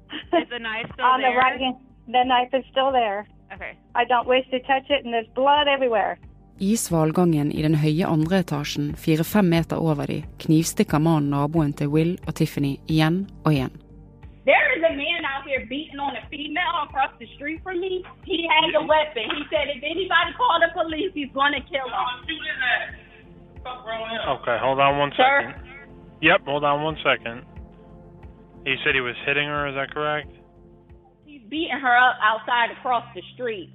Is 0.42 0.50
the 0.50 0.60
knife 0.60 0.90
still 0.94 1.06
on 1.06 1.22
there? 1.22 1.32
the 1.32 1.38
right 1.38 1.60
hand. 1.60 1.76
The 2.08 2.24
knife 2.24 2.54
is 2.54 2.64
still 2.72 2.92
there. 2.94 3.28
Okay. 3.54 3.78
I 3.94 4.06
don't 4.06 4.26
wish 4.28 4.46
to 4.52 4.60
touch 4.62 4.90
it, 4.90 5.04
and 5.04 5.14
there's 5.14 5.28
blood 5.36 5.68
everywhere. 5.68 6.18
I 6.60 6.74
svalgangen 6.74 7.52
i 7.54 7.62
den 7.62 7.76
høye 7.78 8.08
andre 8.10 8.40
etasjen, 8.42 8.96
fire-fem 8.98 9.46
meter 9.54 9.78
over 9.78 10.10
de, 10.10 10.24
knivstikker 10.42 10.98
mannen 10.98 11.30
naboen 11.30 11.74
til 11.78 11.92
Will 11.94 12.16
og 12.26 12.34
Tiffany 12.40 12.80
igjen 12.90 13.28
og 13.46 13.54
igjen. 13.54 13.76
There 14.50 14.70
is 14.74 14.82
a 14.82 14.94
man 14.96 15.22
out 15.28 15.46
here 15.46 15.68
beating 15.70 16.00
on 16.00 16.16
a 16.18 16.24
female 16.34 16.88
across 16.88 17.14
the 17.20 17.28
street 17.36 17.62
from 17.62 17.78
me. 17.80 18.02
He 18.26 18.48
has 18.50 18.74
a 18.74 18.82
weapon. 18.82 19.30
He 19.38 19.44
said 19.52 19.70
if 19.70 19.84
anybody 19.84 20.34
call 20.34 20.58
the 20.64 20.72
police, 20.74 21.12
he's 21.14 21.30
going 21.36 21.54
to 21.54 21.62
kill 21.70 21.86
them. 21.94 22.26
Okay, 24.42 24.58
hold 24.58 24.80
on 24.80 24.98
one 24.98 25.12
Sir? 25.18 25.54
Yep, 26.22 26.42
hold 26.46 26.64
on 26.64 26.82
one 26.82 26.98
second. 27.04 27.44
He 28.66 28.76
said 28.84 28.96
he 28.96 29.02
was 29.02 29.16
hitting 29.26 29.48
her, 29.48 29.68
is 29.68 29.76
that 29.76 29.94
correct? 29.94 30.32
He's 31.26 31.42
beating 31.50 31.78
her 31.78 31.96
up 31.98 32.18
outside 32.24 32.72
across 32.72 33.06
the 33.14 33.22
street. 33.36 33.70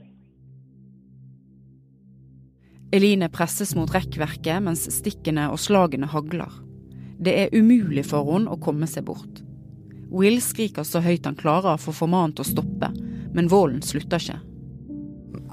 Eline 2.93 3.31
presses 3.33 3.73
mot 3.75 3.89
rekkverket 3.89 4.61
mens 4.61 4.85
stikkene 4.93 5.47
og 5.49 5.61
slagene 5.63 6.11
hagler. 6.13 6.53
Det 7.23 7.33
er 7.45 7.55
umulig 7.57 8.05
for 8.11 8.27
henne 8.29 8.53
å 8.53 8.61
komme 8.61 8.89
seg 8.91 9.07
bort. 9.09 9.41
Will 10.13 10.43
skriker 10.45 10.85
så 10.85 11.01
høyt 11.01 11.25
han 11.25 11.39
klarer 11.39 11.81
for 11.81 11.95
å 11.95 12.01
få 12.03 12.09
mannen 12.13 12.35
til 12.37 12.45
å 12.45 12.51
stoppe, 12.51 12.91
men 13.33 13.49
volden 13.49 13.81
slutter 13.81 14.21
ikke. 14.21 14.41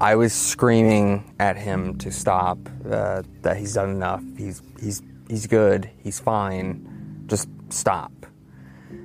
I 0.00 0.14
was 0.16 0.32
screaming 0.32 1.24
at 1.38 1.56
him 1.56 1.96
to 1.98 2.10
stop, 2.10 2.58
uh, 2.84 3.22
that 3.42 3.56
he's 3.56 3.74
done 3.74 3.90
enough. 3.90 4.22
He's 4.36 4.62
he's 4.80 5.02
he's 5.28 5.46
good. 5.46 5.88
He's 6.02 6.20
fine. 6.20 6.84
Just 7.26 7.48
stop. 7.70 8.12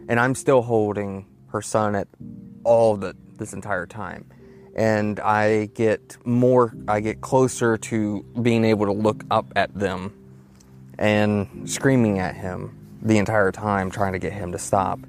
And 0.10 0.20
I'm 0.20 0.36
still 0.36 0.62
holding 0.62 1.26
her 1.52 1.62
son 1.62 1.96
at 1.96 2.08
all 2.64 2.98
the 2.98 3.14
this 3.38 3.54
entire 3.54 3.86
time. 3.86 4.26
And 4.76 5.20
I 5.20 5.70
get 5.74 6.18
more 6.26 6.74
I 6.88 7.00
get 7.00 7.22
closer 7.22 7.78
to 7.78 8.26
being 8.42 8.66
able 8.66 8.86
to 8.86 8.92
look 8.92 9.24
up 9.32 9.46
at 9.56 9.74
them 9.80 10.12
and 11.00 11.48
screaming 11.70 12.20
at 12.20 12.36
him 12.36 12.76
the 13.02 13.18
entire 13.18 13.52
time 13.52 13.90
trying 13.90 14.14
to 14.14 14.20
get 14.20 14.34
him 14.34 14.52
to 14.52 14.60
stop. 14.60 15.00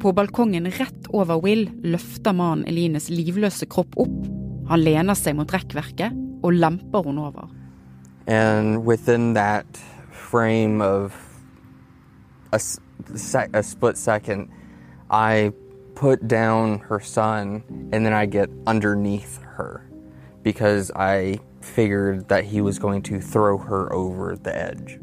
På 0.00 0.12
balkongen 0.12 0.70
rett 0.70 1.06
over 1.08 1.40
Will 1.40 1.70
løfter 1.82 2.34
mannen 2.36 2.66
Elines 2.68 3.08
livløse 3.08 3.66
kropp 3.66 3.96
opp. 3.96 4.26
Han 4.68 4.80
lener 4.84 5.16
seg 5.16 5.36
mot 5.38 5.48
rekkverket 5.48 6.12
og 6.44 6.52
lemper 6.52 7.06
henne 7.06 7.24
over. 7.24 7.48
And 8.26 8.84
within 8.84 9.34
that 9.34 9.66
frame 10.10 10.82
of 10.82 11.14
a, 12.52 12.60
a 13.52 13.62
split 13.62 13.98
second, 13.98 14.48
I 15.10 15.52
put 15.94 16.28
down 16.28 16.80
her 16.88 17.00
son 17.00 17.62
and 17.92 18.04
then 18.04 18.12
I 18.12 18.26
get 18.26 18.50
underneath 18.66 19.40
her 19.56 19.88
because 20.42 20.90
I 20.94 21.40
figured 21.60 22.28
that 22.28 22.44
he 22.44 22.60
was 22.60 22.78
going 22.78 23.02
to 23.02 23.20
throw 23.20 23.58
her 23.58 23.92
over 23.92 24.36
the 24.36 24.54
edge. 24.54 24.98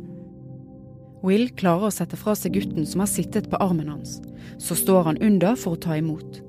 Will 1.23 1.49
klarer 1.49 1.89
å 1.89 1.93
sette 1.93 2.17
fra 2.17 2.33
seg 2.37 2.55
gutten 2.57 2.85
som 2.85 3.03
har 3.03 3.09
sittet 3.09 3.49
på 3.49 3.59
armen 3.61 3.89
hans. 3.89 4.19
Så 4.57 4.75
står 4.75 5.03
han 5.09 5.21
under 5.21 5.55
for 5.55 5.77
å 5.77 5.81
ta 5.81 5.97
imot. 5.97 6.41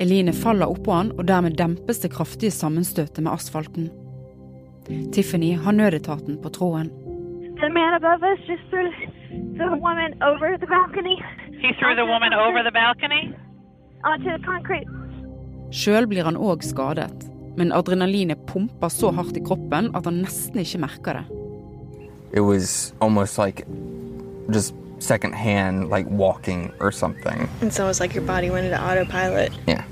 Eline 0.00 0.32
faller 0.36 0.68
oppå 0.68 0.92
han, 0.92 1.12
og 1.16 1.26
dermed 1.28 1.56
dempes 1.56 2.02
det 2.04 2.12
kraftige 2.12 2.52
sammenstøtet 2.52 3.20
med 3.24 3.32
asfalten. 3.32 3.88
Tiffany 5.12 5.54
har 5.56 5.76
nødetaten 5.76 6.40
på 6.42 6.52
tråden. 6.52 6.92
The 7.60 7.68
man 7.68 7.94
above 7.94 8.22
us 8.24 8.40
just 8.48 8.64
threw 8.70 8.88
the 9.56 9.76
woman 9.76 10.16
over 10.22 10.56
the 10.56 10.66
balcony 10.66 11.16
He 11.60 11.72
threw 11.78 11.94
the 11.94 12.06
woman 12.06 12.32
over 12.32 12.62
the 12.64 12.72
balcony? 12.72 13.36
Onto 14.04 14.30
the 14.30 14.38
concrete. 14.44 14.88
Sjøl 15.70 16.06
blir 16.10 16.24
han 16.26 16.36
òg 16.36 16.64
skadet, 16.66 17.26
men 17.56 17.70
adrenalinet 17.72 18.40
pumper 18.46 18.90
så 18.90 19.12
hardt 19.14 19.36
i 19.38 19.42
kroppen 19.44 19.92
at 19.94 20.04
han 20.08 20.22
nesten 20.24 20.58
ikke 20.62 20.80
merker 20.86 21.20
det. 21.20 21.24
It 22.32 22.40
was 22.40 22.92
almost 23.00 23.38
like 23.38 23.66
just 24.50 24.74
secondhand, 24.98 25.90
like 25.90 26.06
walking 26.10 26.72
or 26.80 26.90
something. 26.92 27.48
It's 27.62 27.80
almost 27.80 28.00
like 28.00 28.14
your 28.14 28.24
body 28.24 28.50
went 28.50 28.66
into 28.66 28.78
autopilot. 28.80 29.52
Yeah. 29.66 29.82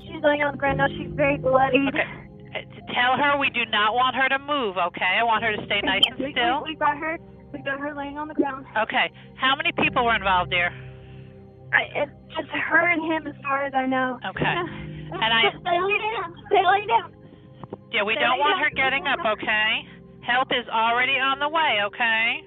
She's 0.00 0.22
laying 0.22 0.42
on 0.42 0.52
the 0.52 0.58
ground 0.58 0.78
now. 0.78 0.88
She's 0.88 1.10
very 1.14 1.36
bloody. 1.38 1.86
Okay. 1.88 2.06
Uh, 2.54 2.92
Tell 2.94 3.16
her 3.16 3.38
we 3.38 3.50
do 3.50 3.64
not 3.70 3.94
want 3.94 4.14
her 4.16 4.28
to 4.28 4.38
move, 4.38 4.76
okay? 4.76 5.12
I 5.20 5.22
want 5.24 5.42
her 5.44 5.54
to 5.56 5.64
stay 5.66 5.80
nice 5.82 6.02
and 6.06 6.16
still. 6.32 6.62
We, 6.64 6.72
we 6.72 6.76
got 6.76 6.96
her. 6.96 7.18
We 7.52 7.58
got 7.60 7.78
her 7.78 7.94
laying 7.94 8.18
on 8.18 8.28
the 8.28 8.34
ground. 8.34 8.66
Okay. 8.76 9.10
How 9.36 9.54
many 9.56 9.72
people 9.72 10.04
were 10.04 10.14
involved 10.14 10.52
here? 10.52 10.70
I, 11.74 12.06
it's 12.06 12.16
just 12.34 12.50
her 12.54 12.84
and 12.86 13.02
him, 13.02 13.26
as 13.26 13.34
far 13.42 13.64
as 13.66 13.74
I 13.74 13.86
know. 13.86 14.18
Okay. 14.30 14.54
And 15.14 15.30
I, 15.32 15.42
stay 15.60 15.78
lay 15.78 15.98
down. 15.98 16.34
Stay 16.48 16.64
lay 16.64 16.86
down. 16.86 17.14
yeah, 17.94 18.02
we 18.02 18.14
don't 18.14 18.38
want 18.38 18.58
her 18.58 18.70
getting 18.74 19.06
up, 19.06 19.20
okay? 19.24 19.86
Help 20.26 20.48
is 20.50 20.66
already 20.68 21.18
on 21.22 21.38
the 21.38 21.48
way, 21.48 21.78
okay? 21.86 22.42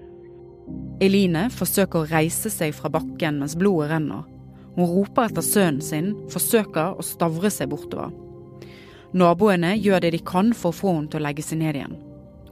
Eline 1.00 1.46
forsøker 1.54 2.04
å 2.04 2.10
reise 2.10 2.52
seg 2.52 2.74
fra 2.76 2.92
bakken 2.92 3.40
mens 3.40 3.56
blodet 3.56 3.92
renner. 3.94 4.26
Hun 4.76 4.92
roper 4.92 5.30
etter 5.30 5.46
sønnen 5.46 5.80
sin, 5.82 6.12
forsøker 6.34 6.98
å 7.00 7.06
stavre 7.06 7.52
seg 7.54 7.72
bortover. 7.72 8.12
Naboene 9.16 9.78
gjør 9.78 10.04
det 10.04 10.12
de 10.18 10.22
kan 10.26 10.52
for 10.58 10.74
å 10.74 10.80
få 10.80 10.96
henne 10.98 11.12
til 11.14 11.22
å 11.22 11.28
legge 11.30 11.46
seg 11.46 11.62
ned 11.62 11.80
igjen. 11.80 11.96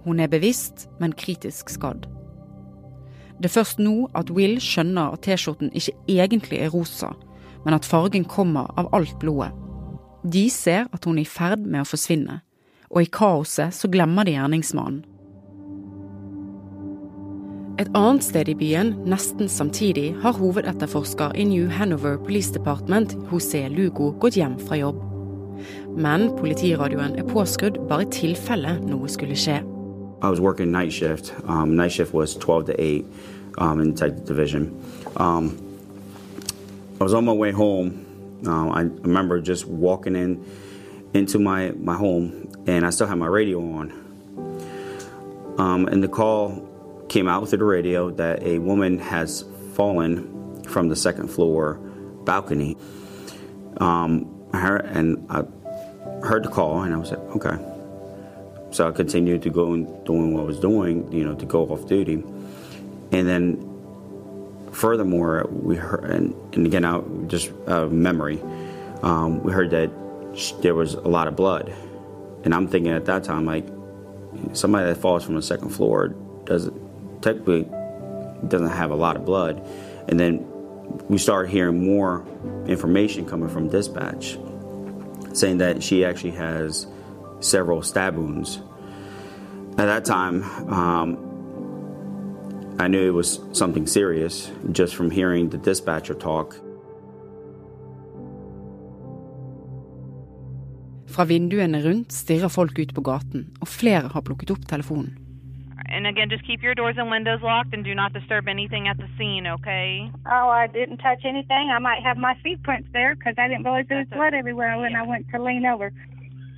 Hun 0.05 0.21
er 0.23 0.31
bevisst, 0.31 0.87
men 1.01 1.17
kritisk 1.17 1.73
skadd. 1.73 2.05
Det 3.39 3.49
er 3.49 3.55
først 3.57 3.81
nå 3.83 4.09
at 4.15 4.31
Will 4.31 4.59
skjønner 4.63 5.15
at 5.15 5.25
T-skjorten 5.25 5.73
ikke 5.75 5.95
egentlig 6.07 6.61
er 6.63 6.71
rosa, 6.71 7.11
men 7.65 7.75
at 7.75 7.87
fargen 7.87 8.25
kommer 8.25 8.71
av 8.79 8.87
alt 8.95 9.17
blodet. 9.19 9.51
De 10.23 10.47
ser 10.49 10.87
at 10.93 11.05
hun 11.05 11.19
er 11.19 11.25
i 11.25 11.29
ferd 11.29 11.65
med 11.65 11.83
å 11.83 11.89
forsvinne, 11.89 12.39
og 12.89 13.03
i 13.03 13.11
kaoset 13.11 13.75
så 13.75 13.91
glemmer 13.91 14.25
de 14.25 14.37
gjerningsmannen. 14.37 15.03
Et 17.75 17.89
annet 17.91 18.23
sted 18.23 18.47
i 18.47 18.55
byen, 18.55 18.93
nesten 19.03 19.49
samtidig, 19.51 20.13
har 20.23 20.37
hovedetterforsker 20.39 21.35
i 21.35 21.43
New 21.43 21.67
Hanover 21.67 22.15
Police 22.23 22.53
Department, 22.55 23.17
José 23.27 23.65
Lugo, 23.67 24.13
gått 24.23 24.39
hjem 24.39 24.55
fra 24.63 24.79
jobb. 24.79 25.01
Men 25.99 26.29
politiradioen 26.39 27.19
er 27.19 27.27
påskrudd 27.27 27.81
bare 27.89 28.07
i 28.07 28.13
tilfelle 28.15 28.77
noe 28.87 29.11
skulle 29.11 29.35
skje. 29.35 29.59
I 30.21 30.29
was 30.29 30.39
working 30.39 30.71
night 30.71 30.93
shift. 30.93 31.33
Um, 31.45 31.75
night 31.75 31.91
shift 31.91 32.13
was 32.13 32.35
12 32.35 32.67
to 32.67 32.81
8 32.81 33.05
um, 33.57 33.79
in 33.79 33.87
the 33.87 33.93
Detective 33.93 34.25
Division. 34.25 34.83
Um, 35.17 35.61
I 36.99 37.03
was 37.03 37.13
on 37.13 37.25
my 37.25 37.33
way 37.33 37.51
home. 37.51 38.41
Um, 38.45 38.71
I 38.71 38.81
remember 38.81 39.41
just 39.41 39.65
walking 39.65 40.15
in 40.15 40.45
into 41.13 41.39
my, 41.39 41.71
my 41.71 41.95
home, 41.95 42.51
and 42.67 42.85
I 42.85 42.89
still 42.89 43.07
had 43.07 43.17
my 43.17 43.27
radio 43.27 43.59
on. 43.59 44.05
Um, 45.57 45.87
and 45.87 46.03
the 46.03 46.07
call 46.07 46.69
came 47.07 47.27
out 47.27 47.47
through 47.47 47.59
the 47.59 47.65
radio 47.65 48.09
that 48.11 48.43
a 48.43 48.59
woman 48.59 48.99
has 48.99 49.45
fallen 49.73 50.63
from 50.63 50.89
the 50.89 50.95
second 50.95 51.29
floor 51.29 51.75
balcony. 52.25 52.75
Um, 53.77 54.31
and 54.53 55.25
I 55.29 55.43
heard 56.25 56.43
the 56.43 56.49
call, 56.49 56.81
and 56.81 56.93
I 56.93 56.97
was 56.97 57.11
like, 57.11 57.19
okay. 57.35 57.74
So 58.75 58.89
I 58.89 58.91
continued 58.91 59.41
to 59.43 59.49
go 59.49 59.71
and 59.71 60.05
doing 60.05 60.33
what 60.33 60.41
I 60.41 60.43
was 60.43 60.59
doing, 60.59 61.09
you 61.09 61.23
know, 61.23 61.33
to 61.35 61.45
go 61.45 61.65
off 61.65 61.87
duty. 61.87 62.21
And 63.13 63.25
then, 63.25 64.67
furthermore, 64.73 65.47
we 65.49 65.77
heard, 65.77 66.03
and, 66.11 66.35
and 66.53 66.65
again, 66.65 66.83
I, 66.83 66.99
just 67.27 67.53
uh, 67.67 67.85
memory, 67.85 68.41
um, 69.01 69.41
we 69.43 69.53
heard 69.53 69.69
that 69.69 69.89
there 70.61 70.75
was 70.75 70.95
a 70.95 71.07
lot 71.07 71.29
of 71.29 71.37
blood. 71.37 71.73
And 72.43 72.53
I'm 72.53 72.67
thinking 72.67 72.91
at 72.91 73.05
that 73.05 73.23
time, 73.23 73.45
like, 73.45 73.65
somebody 74.51 74.87
that 74.87 74.97
falls 74.97 75.23
from 75.23 75.35
the 75.35 75.41
second 75.41 75.69
floor 75.69 76.09
doesn't 76.43 77.21
typically 77.21 77.63
doesn't 78.49 78.67
have 78.67 78.91
a 78.91 78.95
lot 78.95 79.15
of 79.15 79.23
blood. 79.23 79.65
And 80.09 80.19
then 80.19 80.45
we 81.07 81.17
started 81.17 81.49
hearing 81.49 81.85
more 81.85 82.27
information 82.67 83.25
coming 83.25 83.47
from 83.47 83.69
dispatch 83.69 84.37
saying 85.31 85.59
that 85.59 85.81
she 85.81 86.03
actually 86.03 86.31
has 86.31 86.87
several 87.39 87.81
stab 87.81 88.17
wounds. 88.17 88.59
At 89.77 89.87
that 89.87 90.05
time, 90.05 90.43
um, 90.71 91.17
I 92.79 92.87
knew 92.87 93.07
it 93.07 93.13
was 93.13 93.41
something 93.51 93.85
serious 93.87 94.49
just 94.71 94.95
from 94.95 95.11
hearing 95.11 95.49
the 95.49 95.57
dispatcher 95.57 96.13
talk. 96.13 96.55
Fra 101.07 101.25
vinduene 101.25 101.83
rundt 101.83 102.11
stirrer 102.13 102.47
folk 102.47 102.79
ut 102.79 102.93
på 102.95 103.01
gaten, 103.01 103.45
og 103.61 103.67
flere 103.67 104.09
har 104.13 104.21
plukket 104.21 104.51
opp 104.51 104.65
telefonen. 104.67 105.17
And 105.87 106.07
again, 106.07 106.29
just 106.29 106.45
keep 106.47 106.63
your 106.63 106.73
doors 106.73 106.95
and 106.97 107.11
windows 107.11 107.41
locked 107.41 107.73
and 107.73 107.83
do 107.85 107.93
not 107.93 108.11
disturb 108.11 108.47
anything 108.47 108.87
at 108.87 108.97
the 108.97 109.07
scene, 109.17 109.45
okay? 109.45 110.09
Oh, 110.25 110.49
I 110.49 110.67
didn't 110.67 110.97
touch 110.97 111.23
anything. 111.23 111.69
I 111.69 111.79
might 111.79 112.01
have 112.01 112.17
my 112.17 112.35
feet 112.43 112.63
prints 112.63 112.89
there 112.91 113.15
because 113.15 113.35
I 113.37 113.47
didn't 113.47 113.63
realize 113.63 113.85
there 113.87 113.99
was 113.99 114.07
blood 114.07 114.33
everywhere 114.33 114.77
when 114.79 114.95
I 114.95 115.03
went 115.03 115.29
to 115.31 115.41
lean 115.41 115.65
over. 115.65 115.91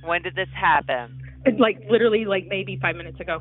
When 0.04 0.22
did 0.22 0.34
this 0.34 0.48
happen? 0.54 1.27
It's 1.48 1.60
like 1.60 1.78
literally 1.90 2.24
like 2.24 2.46
maybe 2.48 2.78
five 2.80 2.96
minutes 2.96 3.20
ago. 3.20 3.40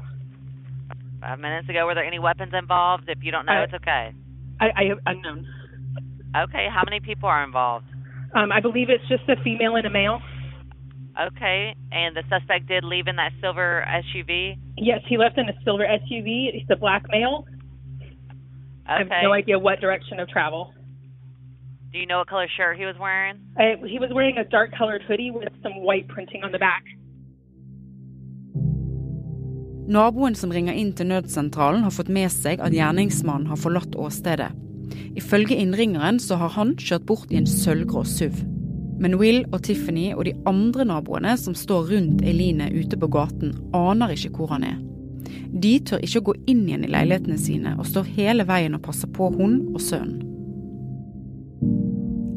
Five 1.22 1.40
minutes 1.40 1.68
ago. 1.70 1.86
Were 1.86 1.96
there 1.96 2.06
any 2.06 2.20
weapons 2.20 2.54
involved? 2.58 3.06
If 3.08 3.20
you 3.22 3.32
don't 3.32 3.46
know, 3.46 3.54
Uh, 3.62 3.64
it's 3.64 3.74
okay. 3.74 4.12
I, 4.60 4.66
I 4.76 4.84
have 4.90 5.00
unknown. 5.06 5.46
Okay, 6.36 6.68
how 6.72 6.84
many 6.86 7.00
people 7.00 7.30
are 7.30 7.44
involved? 7.44 7.86
Um, 8.36 8.52
I 8.52 8.60
believe 8.60 8.90
it's 8.90 9.08
just 9.08 9.28
a 9.30 9.42
female 9.44 9.76
and 9.76 9.86
a 9.88 9.90
male. 9.90 10.20
Okay, 11.20 11.74
and 11.92 12.16
the 12.16 12.24
suspect 12.30 12.68
did 12.68 12.84
leave 12.84 13.08
in 13.08 13.16
that 13.16 13.32
silver 13.42 13.84
SUV? 13.88 14.58
Yes, 14.78 15.00
he 15.08 15.18
left 15.18 15.38
in 15.38 15.50
a 15.50 15.54
silver 15.64 15.84
SUV. 15.86 16.54
He's 16.54 16.68
a 16.70 16.76
black 16.76 17.04
male. 17.10 17.46
Okay. 18.02 18.14
I 18.86 19.00
have 19.00 19.08
no 19.24 19.34
idea 19.34 19.58
what 19.58 19.80
direction 19.82 20.20
of 20.20 20.30
travel. 20.30 20.74
Do 21.92 21.98
you 21.98 22.06
know 22.06 22.20
what 22.20 22.28
color 22.28 22.48
shirt 22.56 22.78
he 22.78 22.86
was 22.86 22.96
wearing? 23.00 23.40
Uh, 23.60 23.84
he 23.88 23.98
was 23.98 24.12
wearing 24.14 24.38
a 24.38 24.44
dark 24.44 24.72
colored 24.78 25.02
hoodie 25.08 25.32
with 25.32 25.50
some 25.64 25.78
white 25.82 26.08
printing 26.08 26.44
on 26.44 26.52
the 26.52 26.60
back. 26.60 26.84
Naboen 29.88 30.36
som 30.36 30.52
ringer 30.52 30.76
inn 30.76 30.90
til 30.96 31.08
nødsentralen 31.08 31.86
har 31.86 31.94
fått 31.96 32.12
med 32.12 32.28
seg 32.34 32.60
at 32.60 32.76
gjerningsmannen 32.76 33.48
har 33.48 33.60
forlatt 33.62 33.96
åstedet. 33.96 34.50
Ifølge 35.16 35.56
innringeren 35.56 36.20
så 36.20 36.36
har 36.42 36.52
han 36.58 36.76
kjørt 36.76 37.08
bort 37.08 37.32
i 37.32 37.40
en 37.40 37.48
sølvgrå 37.48 38.04
SUV. 38.04 38.42
Men 39.00 39.16
Will 39.22 39.46
og 39.54 39.62
Tiffany 39.64 40.10
og 40.14 40.26
de 40.28 40.36
andre 40.50 40.84
naboene 40.90 41.38
som 41.40 41.56
står 41.56 41.92
rundt 41.94 42.24
Eline 42.28 42.68
ute 42.74 43.00
på 43.00 43.10
gaten, 43.14 43.56
aner 43.78 44.12
ikke 44.12 44.34
hvor 44.36 44.52
han 44.56 44.68
er. 44.68 44.78
De 45.54 45.78
tør 45.88 46.04
ikke 46.04 46.22
å 46.22 46.28
gå 46.32 46.38
inn 46.52 46.66
igjen 46.68 46.84
i 46.84 46.92
leilighetene 46.92 47.40
sine, 47.40 47.76
og 47.80 47.88
står 47.88 48.12
hele 48.18 48.44
veien 48.48 48.76
og 48.76 48.84
passer 48.84 49.12
på 49.14 49.30
hun 49.38 49.62
og 49.72 49.82
sønnen. 49.84 50.24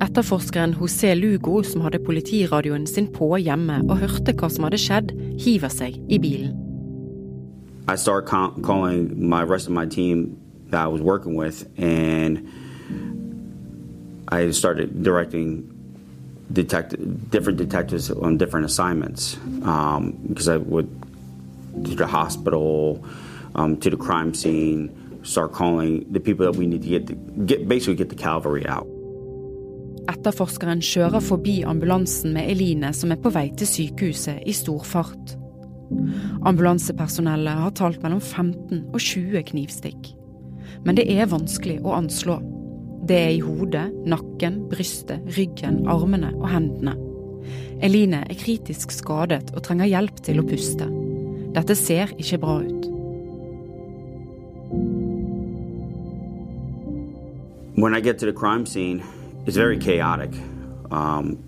Etterforskeren 0.00 0.78
José 0.78 1.12
Lugo, 1.18 1.60
som 1.66 1.82
hadde 1.84 2.00
politiradioen 2.06 2.86
sin 2.88 3.10
på 3.12 3.34
hjemme 3.42 3.82
og 3.88 3.98
hørte 4.00 4.32
hva 4.38 4.48
som 4.48 4.64
hadde 4.66 4.80
skjedd, 4.80 5.14
hiver 5.42 5.72
seg 5.72 5.98
i 6.08 6.18
bilen. 6.22 6.69
I 7.90 7.96
started 7.96 8.30
ca- 8.30 8.54
calling 8.62 9.28
my 9.28 9.42
rest 9.42 9.66
of 9.66 9.72
my 9.72 9.86
team 9.86 10.38
that 10.70 10.80
I 10.80 10.86
was 10.86 11.02
working 11.02 11.34
with, 11.34 11.66
and 11.76 12.46
I 14.28 14.52
started 14.52 15.02
directing 15.02 15.66
detect- 16.52 16.94
different 17.30 17.58
detectives 17.58 18.08
on 18.10 18.38
different 18.38 18.66
assignments 18.66 19.36
um, 19.64 20.16
because 20.28 20.46
I 20.46 20.58
would 20.58 20.88
to 21.84 21.96
the 21.96 22.06
hospital, 22.06 23.04
um, 23.56 23.76
to 23.78 23.90
the 23.90 23.96
crime 23.96 24.34
scene, 24.34 24.90
start 25.24 25.52
calling 25.52 26.06
the 26.12 26.20
people 26.20 26.46
that 26.46 26.56
we 26.56 26.66
need 26.66 26.82
to 26.82 26.88
get, 26.88 27.06
the, 27.08 27.14
get 27.44 27.66
basically 27.66 27.96
get 27.96 28.08
the 28.08 28.14
cavalry 28.14 28.64
out. 28.66 28.86
Etterforskeren 30.10 30.80
kjører 30.82 31.22
forbi 31.22 31.60
ambulansen 31.66 32.32
med 32.34 32.50
Eline 32.54 32.94
som 32.94 33.10
er 33.10 33.18
på 33.18 33.34
vei 33.34 33.50
til 33.58 33.66
sykehuset 33.66 34.46
i 34.46 34.54
stor 34.54 34.86
fart. 34.86 35.36
Ambulansepersonellet 36.46 37.58
har 37.60 37.72
talt 37.76 38.00
mellom 38.02 38.20
15 38.20 38.86
og 38.94 39.00
20 39.00 39.42
knivstikk. 39.50 40.14
Men 40.86 40.96
det 40.96 41.04
er 41.12 41.28
vanskelig 41.28 41.80
å 41.84 41.92
anslå. 41.98 42.38
Det 43.04 43.16
er 43.16 43.34
i 43.34 43.42
hodet, 43.44 43.90
nakken, 44.08 44.62
brystet, 44.70 45.20
ryggen, 45.36 45.82
armene 45.90 46.32
og 46.38 46.48
hendene. 46.48 46.96
Eline 47.84 48.22
er 48.24 48.40
kritisk 48.40 48.92
skadet 48.92 49.52
og 49.52 49.64
trenger 49.66 49.88
hjelp 49.90 50.20
til 50.24 50.40
å 50.40 50.46
puste. 50.48 50.88
Dette 51.56 51.76
ser 51.76 52.12
ikke 52.16 52.40
bra 52.40 52.60
ut. 52.64 52.88
When 57.80 57.94
I 57.94 58.00
get 58.00 58.18
to 58.18 58.26
the 58.26 58.32
crime 58.32 58.66
scene, 58.66 59.02
it's 59.46 59.56
very 59.56 59.78
chaotic. 59.78 60.30
Um, 60.90 61.38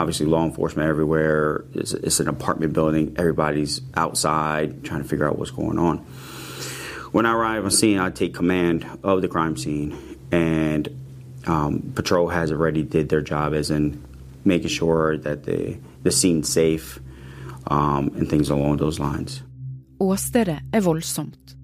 obviously, 0.00 0.26
law 0.26 0.44
enforcement 0.44 0.88
everywhere. 0.88 1.64
It's, 1.74 1.92
it's 1.92 2.20
an 2.20 2.28
apartment 2.28 2.72
building. 2.72 3.14
Everybody's 3.18 3.82
outside 3.94 4.82
trying 4.82 5.02
to 5.02 5.08
figure 5.08 5.28
out 5.28 5.38
what's 5.38 5.50
going 5.50 5.78
on. 5.78 5.98
When 7.12 7.26
I 7.26 7.32
arrive 7.34 7.64
on 7.64 7.70
scene, 7.70 7.98
I 7.98 8.10
take 8.10 8.34
command 8.34 8.86
of 9.02 9.20
the 9.20 9.28
crime 9.28 9.56
scene, 9.56 9.94
and 10.32 10.88
um, 11.46 11.92
patrol 11.94 12.28
has 12.28 12.50
already 12.50 12.82
did 12.82 13.08
their 13.08 13.20
job, 13.20 13.52
as 13.52 13.70
in 13.70 14.02
making 14.44 14.68
sure 14.68 15.18
that 15.18 15.44
the 15.44 15.76
the 16.02 16.10
scene's 16.10 16.48
safe 16.48 16.98
um, 17.66 18.08
and 18.16 18.28
things 18.28 18.48
along 18.50 18.78
those 18.78 18.98
lines. 18.98 19.42
Åstedet 19.98 20.62
er 20.74 20.80
voldsomt. 20.80 21.56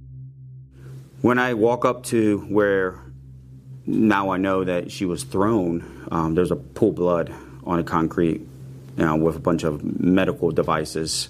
When 1.22 1.38
I 1.38 1.54
walk 1.54 1.84
up 1.84 2.02
to 2.04 2.38
where 2.50 2.94
now 3.86 4.34
I 4.34 4.36
know 4.36 4.64
that 4.64 4.90
she 4.90 5.06
was 5.06 5.24
thrown, 5.24 5.82
um, 6.10 6.34
there's 6.34 6.50
a 6.50 6.56
pool 6.56 6.90
of 6.90 6.96
blood 6.96 7.32
on 7.66 7.78
a 7.78 7.84
concrete 7.84 8.40
you 8.96 9.04
know, 9.04 9.16
with 9.16 9.36
a 9.36 9.40
bunch 9.40 9.64
of 9.64 9.82
medical 10.00 10.50
devices 10.50 11.28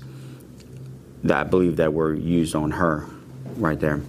that 1.25 1.38
I 1.38 1.44
believe 1.44 1.77
that 1.77 1.92
were 1.92 2.14
used 2.14 2.55
on 2.55 2.70
her 2.72 3.07
right 3.57 3.79
there. 3.79 4.01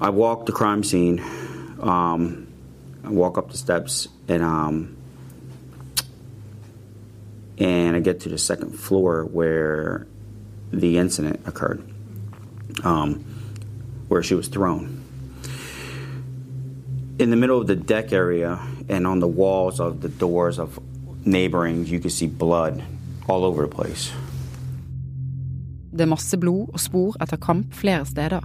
I 0.00 0.10
walk 0.10 0.46
the 0.46 0.52
crime 0.52 0.84
scene. 0.84 1.20
Um, 1.80 2.46
I 3.04 3.08
walk 3.08 3.38
up 3.38 3.50
the 3.50 3.56
steps 3.56 4.08
and 4.28 4.42
um, 4.42 4.96
and 7.58 7.96
I 7.96 8.00
get 8.00 8.20
to 8.20 8.28
the 8.28 8.38
second 8.38 8.78
floor 8.78 9.24
where 9.24 10.06
the 10.72 10.98
incident 10.98 11.40
occurred, 11.46 11.82
um, 12.84 13.24
where 14.08 14.22
she 14.22 14.34
was 14.34 14.48
thrown. 14.48 15.04
In 17.18 17.28
the 17.28 17.36
middle 17.36 17.60
of 17.60 17.66
the 17.66 17.76
deck 17.76 18.12
area 18.12 18.58
and 18.90 19.06
on 19.06 19.20
the 19.20 19.26
walls 19.26 19.80
of 19.80 20.00
the 20.00 20.08
doors 20.08 20.58
of 20.58 20.78
neighboring, 21.24 21.86
you 21.86 22.00
could 22.00 22.12
see 22.12 22.26
blood 22.26 22.82
all 23.28 23.44
over 23.44 23.62
the 23.66 23.74
place. 23.74 24.12
Det 25.92 26.00
er 26.00 26.06
masse 26.06 26.38
blod 26.38 26.70
og 26.72 26.80
spor 26.80 27.16
etter 27.22 27.36
kamp 27.36 27.74
flere 27.74 28.06
steder. 28.06 28.40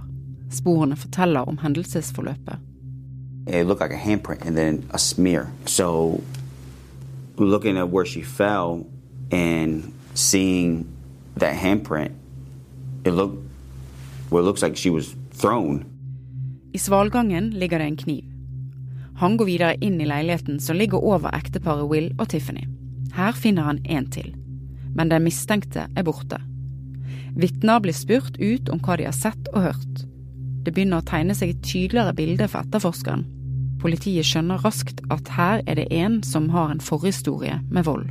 Sporene 0.50 0.96
forteller 0.96 1.40
om 1.40 1.58
hendelsesforløpet. 1.58 2.58
It 3.46 3.66
looked 3.66 3.80
like 3.80 3.94
a 3.94 3.98
handprint 3.98 4.46
and 4.46 4.56
then 4.56 4.84
a 4.90 4.98
smear. 4.98 5.46
So, 5.66 6.20
looking 7.38 7.78
at 7.78 7.88
where 7.88 8.04
she 8.04 8.22
fell 8.22 8.86
and 9.30 9.92
seeing 10.14 10.86
that 11.36 11.54
handprint, 11.54 12.12
it 13.04 13.12
looked 13.12 13.38
well, 14.30 14.42
it 14.42 14.46
looks 14.46 14.62
like 14.62 14.76
she 14.76 14.90
was 14.90 15.14
thrown. 15.32 15.84
I 16.74 16.78
svalgangen 16.78 17.50
ligger 17.50 17.78
det 17.78 17.84
en 17.84 17.96
kniv. 17.96 18.35
Han 19.16 19.36
går 19.36 19.48
videre 19.48 19.76
inn 19.80 20.00
i 20.00 20.08
leiligheten 20.08 20.60
som 20.60 20.76
ligger 20.76 21.04
over 21.04 21.32
ekteparet 21.36 21.88
Will 21.88 22.10
og 22.18 22.28
Tiffany. 22.28 22.66
Her 23.16 23.32
finner 23.32 23.62
han 23.62 23.80
en 23.84 24.10
til. 24.12 24.34
Men 24.96 25.08
den 25.08 25.24
mistenkte 25.24 25.86
er 25.96 26.04
borte. 26.04 26.40
Vitner 27.36 27.80
blir 27.80 27.96
spurt 27.96 28.36
ut 28.40 28.68
om 28.72 28.80
hva 28.80 28.96
de 28.96 29.08
har 29.08 29.16
sett 29.16 29.48
og 29.54 29.62
hørt. 29.70 30.04
Det 30.64 30.74
begynner 30.74 31.00
å 31.00 31.06
tegne 31.06 31.34
seg 31.36 31.52
et 31.52 31.64
tydeligere 31.64 32.14
bilde 32.16 32.48
for 32.48 32.64
etterforskeren. 32.64 33.24
Politiet 33.80 34.24
skjønner 34.26 34.60
raskt 34.64 35.02
at 35.12 35.28
her 35.36 35.62
er 35.68 35.76
det 35.78 35.88
en 35.92 36.22
som 36.24 36.48
har 36.50 36.72
en 36.72 36.80
forhistorie 36.80 37.60
med 37.70 37.84
vold. 37.84 38.08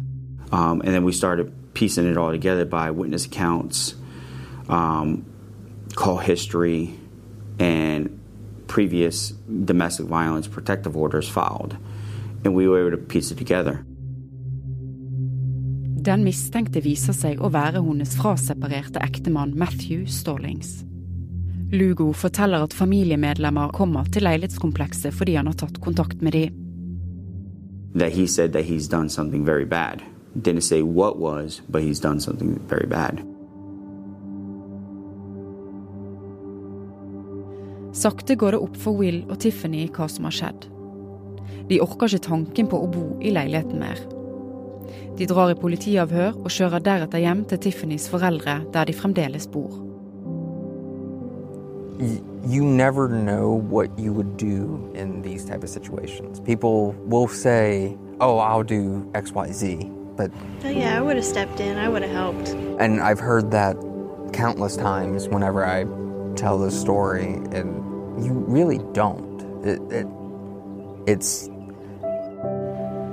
Um, 0.52 0.82
and 0.82 0.94
then 0.94 1.04
we 1.04 1.12
started 1.12 1.52
piecing 1.74 2.06
it 2.10 2.18
all 2.18 2.32
together 2.32 2.66
by 2.66 2.92
witness 2.92 3.26
accounts, 3.26 3.96
um, 4.70 5.26
previous 8.76 9.34
domestic 9.48 10.06
violence 10.06 10.48
protective 10.48 10.98
orders 10.98 11.30
filed. 11.30 11.78
And 12.44 12.54
we 12.54 12.68
were 12.68 12.80
able 12.82 12.98
to 12.98 13.04
piece 13.04 13.32
it 13.32 13.38
together. 13.38 13.86
Den 16.06 16.26
mistenkte 16.28 16.84
viser 16.86 17.16
seg 17.18 17.40
å 17.42 17.50
være 17.50 17.82
hennes 17.82 18.12
fraseparerte 18.20 19.02
ektemann 19.02 19.56
Matthew 19.58 20.04
Stallings. 20.06 20.84
Lugo 21.72 22.12
forteller 22.14 22.68
at 22.68 22.76
familiemedlemmer 22.78 23.72
kommer 23.74 24.06
til 24.14 24.28
leilighetskomplekset 24.28 25.16
fordi 25.16 25.38
han 25.40 25.48
har 25.50 25.58
tatt 25.64 25.80
kontakt 25.82 26.22
med 26.22 26.36
dem. 26.36 26.60
That 27.96 28.12
he 28.12 28.28
said 28.28 28.52
that 28.54 28.66
he's 28.66 28.90
done 28.92 29.10
something 29.10 29.46
very 29.46 29.66
bad. 29.66 30.04
Didn't 30.36 30.68
say 30.68 30.82
what 30.84 31.18
was, 31.18 31.62
but 31.70 31.82
he's 31.82 32.02
done 32.04 32.20
something 32.20 32.60
very 32.68 32.88
bad. 32.88 33.24
Sakte 37.96 38.36
går 38.36 38.52
det 38.56 38.60
opp 38.66 38.76
for 38.78 38.98
Will 39.00 39.22
og 39.30 39.40
Tiffany 39.40 39.86
hva 39.96 40.10
som 40.12 40.28
har 40.28 40.36
skjedd. 40.36 40.68
De 41.70 41.80
orker 41.82 42.12
ikke 42.12 42.28
tanken 42.28 42.68
på 42.70 42.82
å 42.84 42.90
bo 42.92 43.06
i 43.24 43.32
leiligheten 43.34 43.80
mer. 43.82 44.02
De 45.16 45.26
drar 45.30 45.54
i 45.54 45.58
politiavhør 45.58 46.36
og 46.42 46.52
kjører 46.52 46.84
deretter 46.84 47.24
hjem 47.24 47.46
til 47.50 47.62
Tiffany's 47.64 48.10
foreldre, 48.12 48.60
der 48.76 48.86
de 48.86 48.94
fremdeles 48.94 49.48
bor. 49.48 49.72
you 52.48 52.64
never 52.64 53.08
know 53.08 53.56
what 53.72 53.90
you 53.98 54.14
would 54.14 54.38
do 54.38 54.92
in 54.94 55.22
these 55.24 55.46
type 55.46 55.64
of 55.64 55.70
situations. 55.70 56.40
People 56.42 56.94
will 57.08 57.28
say, 57.28 57.98
"Oh, 58.20 58.38
I'll 58.38 58.64
do 58.64 59.10
X, 59.16 59.32
Y, 59.34 59.52
Z," 59.52 59.90
but 60.18 60.30
Oh, 60.64 60.70
yeah, 60.70 60.98
I 60.98 61.02
would 61.02 61.16
have 61.16 61.26
stepped 61.26 61.60
in. 61.60 61.78
I 61.78 61.88
would 61.90 62.04
have 62.04 62.12
helped. 62.12 62.54
and 62.80 63.00
I've 63.02 63.20
heard 63.20 63.50
that 63.52 63.78
countless 64.34 64.76
times 64.78 65.28
whenever 65.30 65.66
I 65.66 65.86
tell 66.36 66.58
the 66.58 66.72
story, 66.72 67.34
and 67.52 68.24
you 68.24 68.34
really 68.48 68.80
don't. 68.94 69.42
It, 69.64 69.82
it 69.92 70.08
it's 71.08 71.50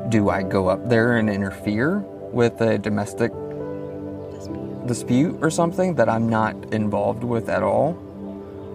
do 0.08 0.28
I 0.28 0.42
go 0.42 0.68
up 0.68 0.88
there 0.88 1.16
and 1.16 1.30
interfere 1.30 1.98
with 2.32 2.61
a 2.61 2.78
domestic 2.78 3.32
dispute 4.87 5.38
or 5.40 5.50
something 5.50 5.94
that 5.94 6.08
I'm 6.08 6.28
not 6.28 6.74
involved 6.74 7.24
with 7.24 7.48
at 7.48 7.62
all? 7.62 7.96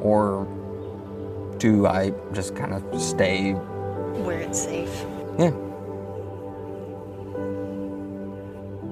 Or 0.02 0.48
do 1.58 1.86
I 1.86 2.12
just 2.34 2.56
kind 2.56 2.74
of 2.74 3.02
stay? 3.02 3.54
Where 3.54 4.40
it's 4.40 4.64
safe. 4.64 5.06
Yeah. 5.38 5.52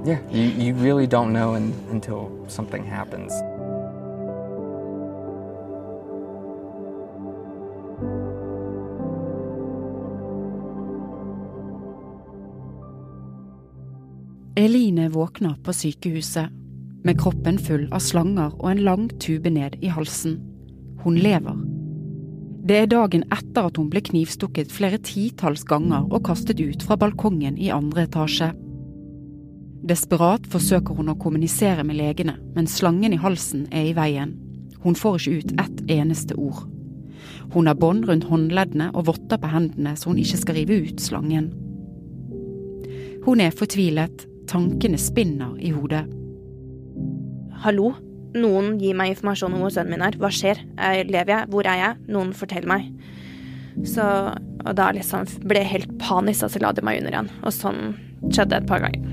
Yeah, 0.03 0.19
you, 0.29 0.43
you 0.43 0.73
really 0.75 1.07
don't 1.07 1.33
know 1.33 1.55
un, 1.55 1.73
until 1.89 2.31
something 2.47 2.83
happens. 2.83 3.33
Eline 14.57 15.09
våkner 15.09 15.55
på 15.63 15.73
sykehuset 15.73 16.49
med 17.03 17.17
kroppen 17.19 17.57
full 17.59 17.89
av 17.91 17.99
slanger 17.99 18.53
og 18.55 18.69
en 18.71 18.83
lang 18.87 19.07
tube 19.19 19.51
ned 19.51 19.73
i 19.83 19.89
halsen. 19.91 20.37
Hun 21.03 21.17
lever. 21.19 21.57
Det 22.63 22.77
er 22.79 22.87
dagen 22.87 23.25
etter 23.35 23.67
at 23.67 23.75
hun 23.75 23.89
ble 23.91 23.99
knivstukket 24.07 24.71
flere 24.71 25.01
titalls 25.03 25.65
ganger 25.67 26.05
og 26.07 26.23
kastet 26.29 26.61
ut 26.63 26.85
fra 26.87 26.95
balkongen 26.95 27.57
i 27.59 27.67
andre 27.75 28.05
etasje. 28.07 28.47
Desperat 29.85 30.47
forsøker 30.47 30.95
hun 30.95 31.11
å 31.11 31.17
kommunisere 31.19 31.83
med 31.83 31.99
legene, 31.99 32.37
men 32.55 32.71
slangen 32.71 33.13
i 33.13 33.19
halsen 33.19 33.65
er 33.75 33.89
i 33.89 33.97
veien. 33.97 34.31
Hun 34.85 34.95
får 34.95 35.19
ikke 35.19 35.35
ut 35.35 35.51
ett 35.65 35.83
eneste 35.97 36.37
ord. 36.39 36.63
Hun 37.51 37.67
har 37.67 37.75
bånd 37.75 38.07
rundt 38.07 38.29
håndleddene 38.31 38.87
og 38.95 39.11
votter 39.11 39.35
på 39.35 39.51
hendene 39.51 39.97
så 39.99 40.13
hun 40.13 40.23
ikke 40.23 40.39
skal 40.45 40.57
rive 40.61 40.79
ut 40.87 41.03
slangen. 41.03 41.51
Hun 43.27 43.43
er 43.43 43.51
fortvilet, 43.51 44.25
tankene 44.49 44.99
spinner 45.01 45.55
i 45.59 45.71
hodet. 45.75 46.05
Hallo? 47.65 47.93
Noen 48.35 48.75
gir 48.81 48.97
meg 48.97 49.13
informasjon 49.13 49.53
om 49.55 49.63
hvor 49.63 49.73
sønnen 49.73 49.95
min 49.95 50.05
er. 50.05 50.17
Hva 50.19 50.31
skjer? 50.33 50.59
Jeg, 50.75 51.07
lever 51.07 51.31
jeg? 51.31 51.51
Hvor 51.53 51.67
er 51.71 51.81
jeg? 51.81 51.99
Noen 52.11 52.33
forteller 52.35 52.71
meg. 52.71 52.89
Så, 53.87 54.05
og 54.65 54.73
da 54.75 54.89
liksom 54.95 55.27
ble 55.47 55.63
jeg 55.63 55.71
helt 55.71 55.93
panisk, 56.01 56.47
og 56.47 56.51
så 56.51 56.63
la 56.63 56.73
de 56.75 56.83
meg 56.85 57.01
under 57.01 57.15
igjen. 57.15 57.31
Og 57.43 57.55
sånn 57.55 57.81
skjedde 58.31 58.59
et 58.59 58.67
par 58.69 58.83
ganger. 58.83 59.03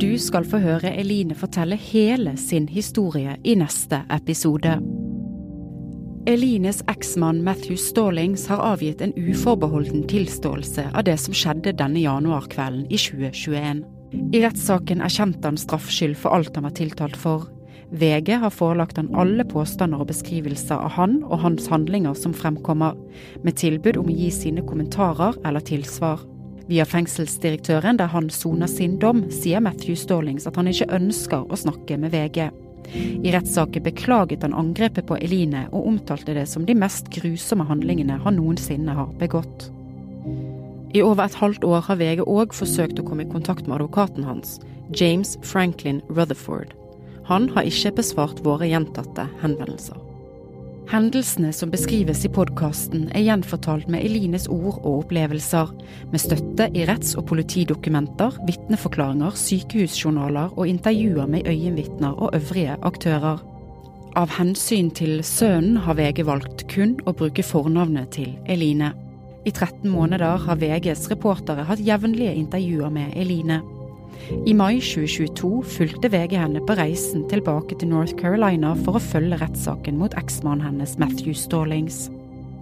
Du 0.00 0.14
skal 0.18 0.46
få 0.48 0.62
høre 0.62 0.94
Eline 0.96 1.36
fortelle 1.36 1.76
hele 1.76 2.32
sin 2.40 2.70
historie 2.72 3.36
i 3.44 3.56
neste 3.58 4.00
episode. 4.08 4.78
Elines 6.30 6.84
eksmann 6.86 7.42
Matthew 7.42 7.76
Stallings 7.76 8.46
har 8.46 8.60
avgitt 8.62 9.00
en 9.00 9.12
uforbeholden 9.16 10.04
tilståelse 10.06 10.84
av 10.94 11.02
det 11.08 11.16
som 11.18 11.34
skjedde 11.34 11.72
denne 11.74 11.98
januarkvelden 12.04 12.84
i 12.86 13.00
2021. 13.02 13.80
I 14.30 14.42
rettssaken 14.44 15.02
erkjente 15.02 15.50
han 15.50 15.58
straffskyld 15.58 16.14
for 16.20 16.36
alt 16.36 16.54
han 16.54 16.68
var 16.68 16.76
tiltalt 16.78 17.18
for. 17.18 17.48
VG 17.90 18.36
har 18.44 18.54
forelagt 18.54 19.02
han 19.02 19.10
alle 19.18 19.42
påstander 19.42 19.98
og 19.98 20.12
beskrivelser 20.12 20.78
av 20.78 20.94
han 21.00 21.18
og 21.24 21.42
hans 21.42 21.66
handlinger 21.72 22.14
som 22.14 22.36
fremkommer, 22.36 22.94
med 23.42 23.58
tilbud 23.58 23.98
om 23.98 24.14
å 24.14 24.18
gi 24.22 24.30
sine 24.30 24.62
kommentarer 24.62 25.34
eller 25.42 25.66
tilsvar. 25.66 26.22
Via 26.70 26.86
fengselsdirektøren 26.86 27.98
der 27.98 28.14
han 28.14 28.30
soner 28.30 28.70
sin 28.70 29.00
dom, 29.02 29.26
sier 29.34 29.58
Matthew 29.66 29.98
Stallings 29.98 30.46
at 30.46 30.62
han 30.62 30.70
ikke 30.70 30.92
ønsker 30.94 31.50
å 31.50 31.58
snakke 31.58 31.98
med 31.98 32.14
VG. 32.14 32.52
I 32.90 33.32
rettssaken 33.32 33.84
beklaget 33.84 34.42
han 34.42 34.56
angrepet 34.56 35.06
på 35.06 35.18
Eline 35.20 35.66
og 35.70 35.86
omtalte 35.92 36.34
det 36.34 36.46
som 36.50 36.66
de 36.66 36.74
mest 36.74 37.10
grusomme 37.14 37.66
handlingene 37.68 38.18
han 38.24 38.38
noensinne 38.40 38.96
har 38.96 39.12
begått. 39.20 39.70
I 40.90 41.02
over 41.06 41.22
et 41.24 41.38
halvt 41.38 41.64
år 41.64 41.86
har 41.86 42.00
VG 42.00 42.24
òg 42.26 42.54
forsøkt 42.56 42.98
å 42.98 43.06
komme 43.06 43.22
i 43.26 43.30
kontakt 43.30 43.68
med 43.68 43.78
advokaten 43.78 44.26
hans, 44.26 44.58
James 44.90 45.36
Franklin 45.46 46.02
Rutherford. 46.10 46.74
Han 47.30 47.46
har 47.54 47.68
ikke 47.68 47.94
besvart 48.00 48.42
våre 48.42 48.66
gjentatte 48.66 49.28
henvendelser. 49.44 50.09
Hendelsene 50.90 51.52
som 51.54 51.70
beskrives 51.70 52.24
i 52.26 52.28
podkasten 52.34 53.04
er 53.14 53.22
gjenfortalt 53.22 53.86
med 53.86 54.02
Elines 54.02 54.48
ord 54.50 54.80
og 54.80 55.04
opplevelser, 55.04 55.68
med 56.10 56.18
støtte 56.18 56.66
i 56.74 56.82
retts- 56.88 57.12
og 57.14 57.28
politidokumenter, 57.30 58.34
vitneforklaringer, 58.48 59.36
sykehusjournaler 59.38 60.50
og 60.58 60.66
intervjuer 60.66 61.30
med 61.30 61.46
øyenvitner 61.46 62.18
og 62.18 62.34
øvrige 62.34 62.74
aktører. 62.82 63.38
Av 64.18 64.34
hensyn 64.34 64.90
til 64.90 65.22
sønnen 65.22 65.78
har 65.84 65.94
VG 65.94 66.24
valgt 66.26 66.66
kun 66.74 66.96
å 67.06 67.14
bruke 67.14 67.46
fornavnet 67.46 68.10
til 68.18 68.34
Eline. 68.50 68.90
I 69.46 69.52
13 69.54 69.86
måneder 69.86 70.42
har 70.42 70.58
VGs 70.58 71.06
reportere 71.12 71.68
hatt 71.70 71.86
jevnlige 71.86 72.34
intervjuer 72.34 72.90
med 72.90 73.14
Eline. 73.14 73.62
I 74.46 74.54
mai 74.54 74.78
2022 74.78 75.62
fulgte 75.76 76.10
VG 76.12 76.36
henne 76.38 76.62
på 76.66 76.76
reisen 76.78 77.24
tilbake 77.30 77.78
til 77.80 77.90
North 77.92 78.14
Carolina 78.20 78.74
for 78.84 78.98
å 78.98 79.02
følge 79.02 79.40
rettssaken 79.40 79.98
mot 80.00 80.14
eksmannen 80.20 80.66
hennes 80.66 80.96
Matthew 81.00 81.34
Stallings. 81.38 82.08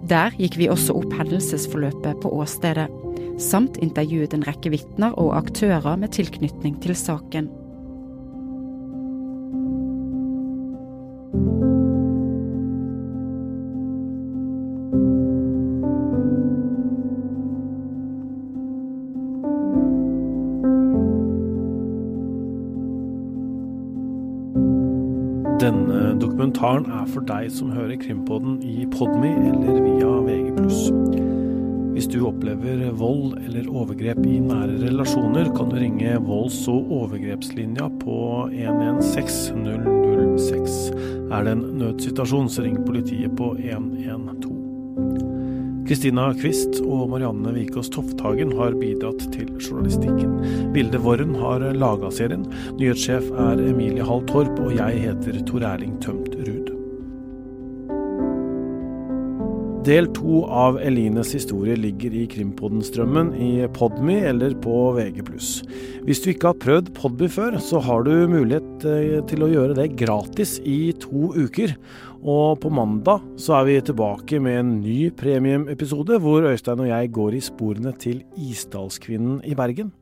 Der 0.09 0.33
gikk 0.39 0.57
vi 0.57 0.69
også 0.71 0.95
opp 0.97 1.13
hendelsesforløpet 1.19 2.23
på 2.23 2.31
åstedet, 2.39 2.87
samt 3.39 3.77
intervjuet 3.83 4.33
en 4.35 4.45
rekke 4.47 4.71
vitner 4.73 5.15
og 5.19 5.35
aktører 5.37 5.99
med 5.99 6.15
tilknytning 6.15 6.79
til 6.83 6.95
saken. 6.97 7.51
Dokumentaren 26.79 27.03
er 27.03 27.09
for 27.11 27.25
deg 27.27 27.51
som 27.51 27.71
hører 27.71 27.99
Krimpodden 27.99 28.61
i 28.63 28.85
Podme 28.91 29.31
eller 29.49 29.81
via 29.83 30.11
VG+. 30.23 31.23
Hvis 31.93 32.07
du 32.07 32.21
opplever 32.25 32.91
vold 32.95 33.37
eller 33.43 33.67
overgrep 33.67 34.21
i 34.25 34.39
nære 34.39 34.79
relasjoner, 34.85 35.49
kan 35.55 35.69
du 35.69 35.75
ringe 35.75 36.19
volds- 36.23 36.67
og 36.69 36.91
overgrepslinja 36.91 37.89
på 37.99 38.49
116 38.53 39.65
006. 40.37 40.91
Er 41.31 41.43
det 41.43 41.51
en 41.51 41.65
nødsituasjon, 41.81 42.49
så 42.49 42.63
ring 42.63 42.79
politiet 42.85 43.35
på 43.35 43.57
112. 43.57 44.59
Kristina 45.89 46.27
Kvist 46.37 46.83
og 46.85 47.07
Marianne 47.09 47.49
Vikås 47.55 47.87
Tofthagen 47.89 48.51
har 48.59 48.75
bidratt 48.77 49.23
til 49.33 49.47
journalistikken. 49.57 50.35
Vilde 50.75 50.99
Worren 51.01 51.33
har 51.41 51.65
laga 51.73 52.11
serien. 52.13 52.43
Nyhetssjef 52.77 53.31
er 53.33 53.63
Emilie 53.71 54.05
Hall 54.05 54.21
Torp, 54.29 54.59
og 54.61 54.75
jeg 54.77 55.01
heter 55.07 55.39
Tor 55.49 55.65
Erling 55.65 55.95
Tømt 56.03 56.18
Del 59.87 60.09
to 60.11 60.41
av 60.51 60.75
Elines 60.83 61.29
historie 61.31 61.77
ligger 61.79 62.11
i 62.11 62.25
Krimpodden-strømmen 62.27 63.29
i 63.39 63.63
Podme 63.71 64.17
eller 64.27 64.51
på 64.59 64.73
VG+. 64.97 65.23
Hvis 66.03 66.19
du 66.19 66.27
ikke 66.33 66.51
har 66.51 66.59
prøvd 66.59 66.91
Podme 66.97 67.29
før, 67.31 67.55
så 67.63 67.79
har 67.85 68.03
du 68.03 68.11
mulighet 68.27 68.83
eh, 68.83 69.15
til 69.31 69.45
å 69.45 69.49
gjøre 69.49 69.77
det 69.79 69.87
gratis 70.01 70.57
i 70.67 70.91
to 70.99 71.31
uker. 71.31 71.77
Og 72.19 72.59
på 72.59 72.73
mandag 72.75 73.23
så 73.39 73.61
er 73.61 73.69
vi 73.69 73.79
tilbake 73.87 74.43
med 74.43 74.59
en 74.59 74.77
ny 74.83 74.99
premiumepisode 75.15 76.19
hvor 76.19 76.51
Øystein 76.51 76.83
og 76.83 76.91
jeg 76.91 77.15
går 77.15 77.39
i 77.39 77.43
sporene 77.47 77.95
til 78.03 78.25
Isdalskvinnen 78.35 79.45
i 79.47 79.55
Bergen. 79.55 79.93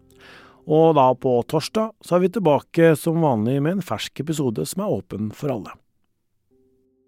Og 0.66 0.98
da 0.98 1.12
på 1.14 1.38
torsdag 1.46 1.94
så 2.02 2.18
er 2.18 2.26
vi 2.26 2.34
tilbake 2.34 2.96
som 2.98 3.22
vanlig 3.22 3.62
med 3.62 3.78
en 3.78 3.92
fersk 3.94 4.26
episode 4.26 4.66
som 4.66 4.84
er 4.84 4.98
åpen 5.04 5.30
for 5.38 5.54
alle. 5.54 5.78